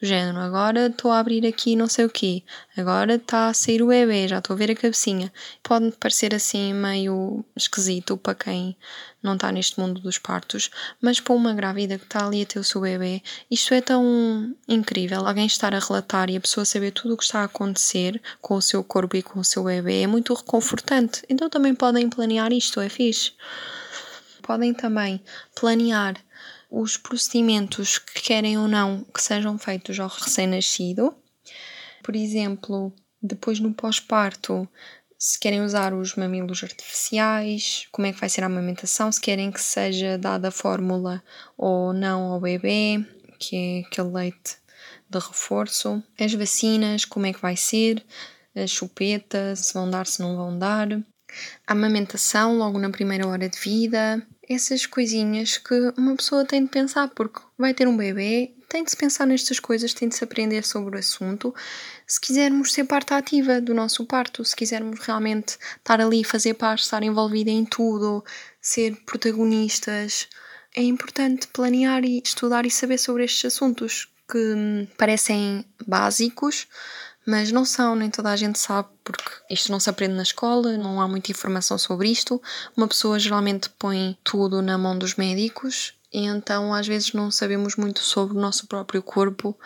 do 0.00 0.06
género, 0.06 0.38
agora 0.38 0.86
estou 0.86 1.10
a 1.10 1.18
abrir 1.18 1.46
aqui 1.46 1.76
não 1.76 1.86
sei 1.86 2.06
o 2.06 2.10
quê, 2.10 2.42
agora 2.76 3.16
está 3.16 3.48
a 3.48 3.54
sair 3.54 3.82
o 3.82 3.88
bebê, 3.88 4.26
já 4.26 4.38
estou 4.38 4.54
a 4.54 4.56
ver 4.56 4.70
a 4.70 4.74
cabecinha. 4.74 5.32
Pode 5.62 5.92
parecer 5.92 6.34
assim 6.34 6.72
meio 6.72 7.44
esquisito 7.54 8.16
para 8.16 8.34
quem 8.34 8.76
não 9.22 9.34
está 9.34 9.52
neste 9.52 9.78
mundo 9.78 10.00
dos 10.00 10.16
partos, 10.16 10.70
mas 11.00 11.20
para 11.20 11.34
uma 11.34 11.52
grávida 11.52 11.98
que 11.98 12.04
está 12.04 12.26
ali 12.26 12.42
a 12.42 12.46
ter 12.46 12.58
o 12.58 12.64
seu 12.64 12.80
bebê, 12.80 13.22
isto 13.50 13.74
é 13.74 13.82
tão 13.82 14.54
incrível. 14.66 15.26
Alguém 15.26 15.46
estar 15.46 15.74
a 15.74 15.78
relatar 15.78 16.30
e 16.30 16.36
a 16.36 16.40
pessoa 16.40 16.64
saber 16.64 16.92
tudo 16.92 17.14
o 17.14 17.16
que 17.18 17.24
está 17.24 17.40
a 17.40 17.44
acontecer 17.44 18.20
com 18.40 18.54
o 18.54 18.62
seu 18.62 18.82
corpo 18.82 19.16
e 19.16 19.22
com 19.22 19.40
o 19.40 19.44
seu 19.44 19.64
bebê 19.64 20.02
é 20.02 20.06
muito 20.06 20.32
reconfortante. 20.32 21.22
Então 21.28 21.50
também 21.50 21.74
podem 21.74 22.08
planear 22.08 22.52
isto, 22.52 22.80
é 22.80 22.88
fixe. 22.88 23.32
Podem 24.42 24.72
também 24.72 25.20
planear 25.54 26.16
os 26.70 26.96
procedimentos 26.96 27.98
que 27.98 28.20
querem 28.22 28.56
ou 28.56 28.68
não 28.68 29.04
que 29.04 29.22
sejam 29.22 29.58
feitos 29.58 29.98
ao 29.98 30.08
recém-nascido. 30.08 31.14
Por 32.02 32.14
exemplo, 32.14 32.92
depois 33.22 33.58
no 33.58 33.74
pós-parto, 33.74 34.68
se 35.18 35.38
querem 35.38 35.62
usar 35.62 35.92
os 35.92 36.14
mamilos 36.14 36.62
artificiais, 36.64 37.86
como 37.92 38.06
é 38.06 38.12
que 38.12 38.20
vai 38.20 38.28
ser 38.28 38.42
a 38.42 38.46
amamentação, 38.46 39.12
se 39.12 39.20
querem 39.20 39.50
que 39.50 39.60
seja 39.60 40.16
dada 40.16 40.48
a 40.48 40.52
fórmula 40.52 41.22
ou 41.58 41.92
não 41.92 42.32
ao 42.32 42.40
bebê, 42.40 43.04
que 43.38 43.56
é 43.56 43.80
aquele 43.86 44.08
leite 44.08 44.56
de 45.10 45.18
reforço, 45.18 46.02
as 46.18 46.32
vacinas, 46.32 47.04
como 47.04 47.26
é 47.26 47.32
que 47.32 47.42
vai 47.42 47.56
ser, 47.56 48.02
a 48.54 48.66
chupeta, 48.66 49.54
se 49.56 49.74
vão 49.74 49.90
dar, 49.90 50.06
se 50.06 50.20
não 50.20 50.36
vão 50.36 50.58
dar, 50.58 50.90
a 51.66 51.72
amamentação 51.72 52.56
logo 52.56 52.78
na 52.78 52.90
primeira 52.90 53.26
hora 53.26 53.48
de 53.48 53.58
vida, 53.58 54.26
essas 54.52 54.84
coisinhas 54.84 55.58
que 55.58 55.74
uma 55.96 56.16
pessoa 56.16 56.44
tem 56.44 56.64
de 56.64 56.70
pensar, 56.70 57.08
porque 57.14 57.40
vai 57.56 57.72
ter 57.72 57.86
um 57.86 57.96
bebê, 57.96 58.52
tem 58.68 58.82
de 58.82 58.90
se 58.90 58.96
pensar 58.96 59.24
nestas 59.24 59.60
coisas, 59.60 59.94
tem 59.94 60.08
de 60.08 60.16
se 60.16 60.24
aprender 60.24 60.64
sobre 60.64 60.96
o 60.96 60.98
assunto. 60.98 61.54
Se 62.04 62.20
quisermos 62.20 62.72
ser 62.72 62.84
parte 62.84 63.14
ativa 63.14 63.60
do 63.60 63.72
nosso 63.72 64.04
parto, 64.06 64.44
se 64.44 64.56
quisermos 64.56 64.98
realmente 65.00 65.56
estar 65.76 66.00
ali, 66.00 66.24
fazer 66.24 66.54
parte, 66.54 66.82
estar 66.82 67.00
envolvida 67.04 67.50
em 67.50 67.64
tudo, 67.64 68.24
ser 68.60 68.96
protagonistas, 69.06 70.28
é 70.74 70.82
importante 70.82 71.46
planear 71.46 72.04
e 72.04 72.20
estudar 72.24 72.66
e 72.66 72.70
saber 72.72 72.98
sobre 72.98 73.24
estes 73.24 73.54
assuntos 73.54 74.08
que 74.28 74.88
parecem 74.96 75.64
básicos, 75.86 76.66
mas 77.26 77.52
não 77.52 77.64
são, 77.64 77.94
nem 77.94 78.10
toda 78.10 78.30
a 78.30 78.36
gente 78.36 78.58
sabe, 78.58 78.88
porque 79.04 79.30
isto 79.50 79.70
não 79.70 79.78
se 79.78 79.90
aprende 79.90 80.14
na 80.14 80.22
escola, 80.22 80.76
não 80.76 81.00
há 81.00 81.06
muita 81.06 81.30
informação 81.30 81.76
sobre 81.78 82.08
isto. 82.08 82.40
Uma 82.76 82.88
pessoa 82.88 83.18
geralmente 83.18 83.68
põe 83.78 84.16
tudo 84.24 84.62
na 84.62 84.78
mão 84.78 84.98
dos 84.98 85.14
médicos 85.14 85.94
e 86.12 86.24
então 86.24 86.74
às 86.74 86.86
vezes 86.86 87.12
não 87.12 87.30
sabemos 87.30 87.76
muito 87.76 88.00
sobre 88.00 88.36
o 88.36 88.40
nosso 88.40 88.66
próprio 88.66 89.02
corpo 89.02 89.56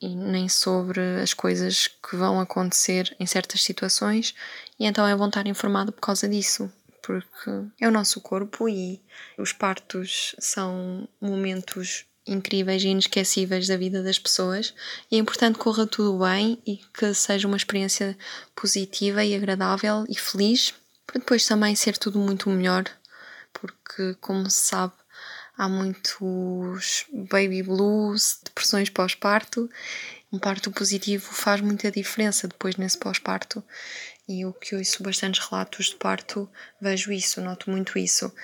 e 0.00 0.14
nem 0.14 0.48
sobre 0.48 1.00
as 1.22 1.32
coisas 1.32 1.86
que 1.86 2.16
vão 2.16 2.38
acontecer 2.38 3.16
em 3.18 3.26
certas 3.26 3.62
situações, 3.62 4.34
e 4.78 4.84
então 4.84 5.06
é 5.06 5.16
bom 5.16 5.28
estar 5.28 5.46
informado 5.46 5.92
por 5.92 6.00
causa 6.02 6.28
disso. 6.28 6.70
Porque 7.02 7.50
é 7.80 7.88
o 7.88 7.90
nosso 7.90 8.20
corpo 8.20 8.68
e 8.68 9.00
os 9.38 9.52
partos 9.52 10.34
são 10.38 11.08
momentos 11.20 12.06
incríveis 12.26 12.82
e 12.82 12.88
inesquecíveis 12.88 13.66
da 13.66 13.76
vida 13.76 14.02
das 14.02 14.18
pessoas. 14.18 14.74
E 15.10 15.16
é 15.16 15.18
importante 15.18 15.56
que 15.56 15.64
corra 15.64 15.86
tudo 15.86 16.18
bem 16.18 16.58
e 16.66 16.78
que 16.92 17.12
seja 17.14 17.46
uma 17.46 17.56
experiência 17.56 18.16
positiva 18.54 19.24
e 19.24 19.34
agradável 19.34 20.04
e 20.08 20.18
feliz 20.18 20.74
para 21.06 21.18
depois 21.18 21.46
também 21.46 21.74
ser 21.74 21.98
tudo 21.98 22.18
muito 22.18 22.48
melhor 22.48 22.84
porque 23.52 24.14
como 24.20 24.50
se 24.50 24.66
sabe 24.66 24.92
há 25.56 25.68
muitos 25.68 27.06
baby 27.12 27.62
blues, 27.62 28.40
depressões 28.42 28.90
pós-parto 28.90 29.70
um 30.34 30.38
parto 30.38 30.72
positivo 30.72 31.32
faz 31.32 31.60
muita 31.60 31.92
diferença 31.92 32.48
depois 32.48 32.74
nesse 32.74 32.98
pós-parto. 32.98 33.62
E 34.26 34.44
o 34.44 34.52
que 34.52 34.74
ouço 34.74 35.00
bastantes 35.00 35.46
relatos 35.48 35.90
de 35.90 35.94
parto 35.94 36.50
vejo 36.80 37.12
isso, 37.12 37.40
noto 37.40 37.70
muito 37.70 37.96
isso 37.96 38.34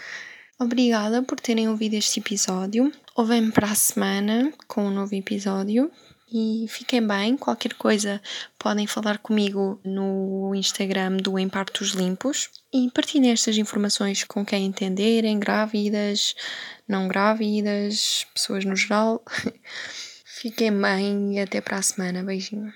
Obrigada 0.63 1.23
por 1.23 1.41
terem 1.41 1.71
ouvido 1.71 1.95
este 1.95 2.21
episódio. 2.21 2.93
Ouvem-me 3.17 3.51
para 3.51 3.71
a 3.71 3.75
semana 3.75 4.53
com 4.69 4.85
um 4.85 4.91
novo 4.91 5.15
episódio. 5.15 5.91
E 6.31 6.67
fiquem 6.69 7.05
bem, 7.05 7.35
qualquer 7.35 7.73
coisa 7.73 8.21
podem 8.59 8.87
falar 8.87 9.17
comigo 9.21 9.81
no 9.83 10.55
Instagram 10.55 11.17
do 11.17 11.39
Em 11.39 11.49
Partos 11.49 11.93
Limpos 11.93 12.51
e 12.71 12.91
partilhem 12.91 13.33
estas 13.33 13.57
informações 13.57 14.23
com 14.23 14.45
quem 14.45 14.67
entenderem, 14.67 15.41
grávidas, 15.41 16.37
não 16.87 17.09
grávidas, 17.09 18.27
pessoas 18.35 18.63
no 18.63 18.77
geral. 18.77 19.25
Fiquem 20.27 20.79
bem 20.79 21.37
e 21.37 21.41
até 21.41 21.63
para 21.63 21.79
a 21.79 21.83
semana. 21.83 22.23
Beijinho. 22.23 22.71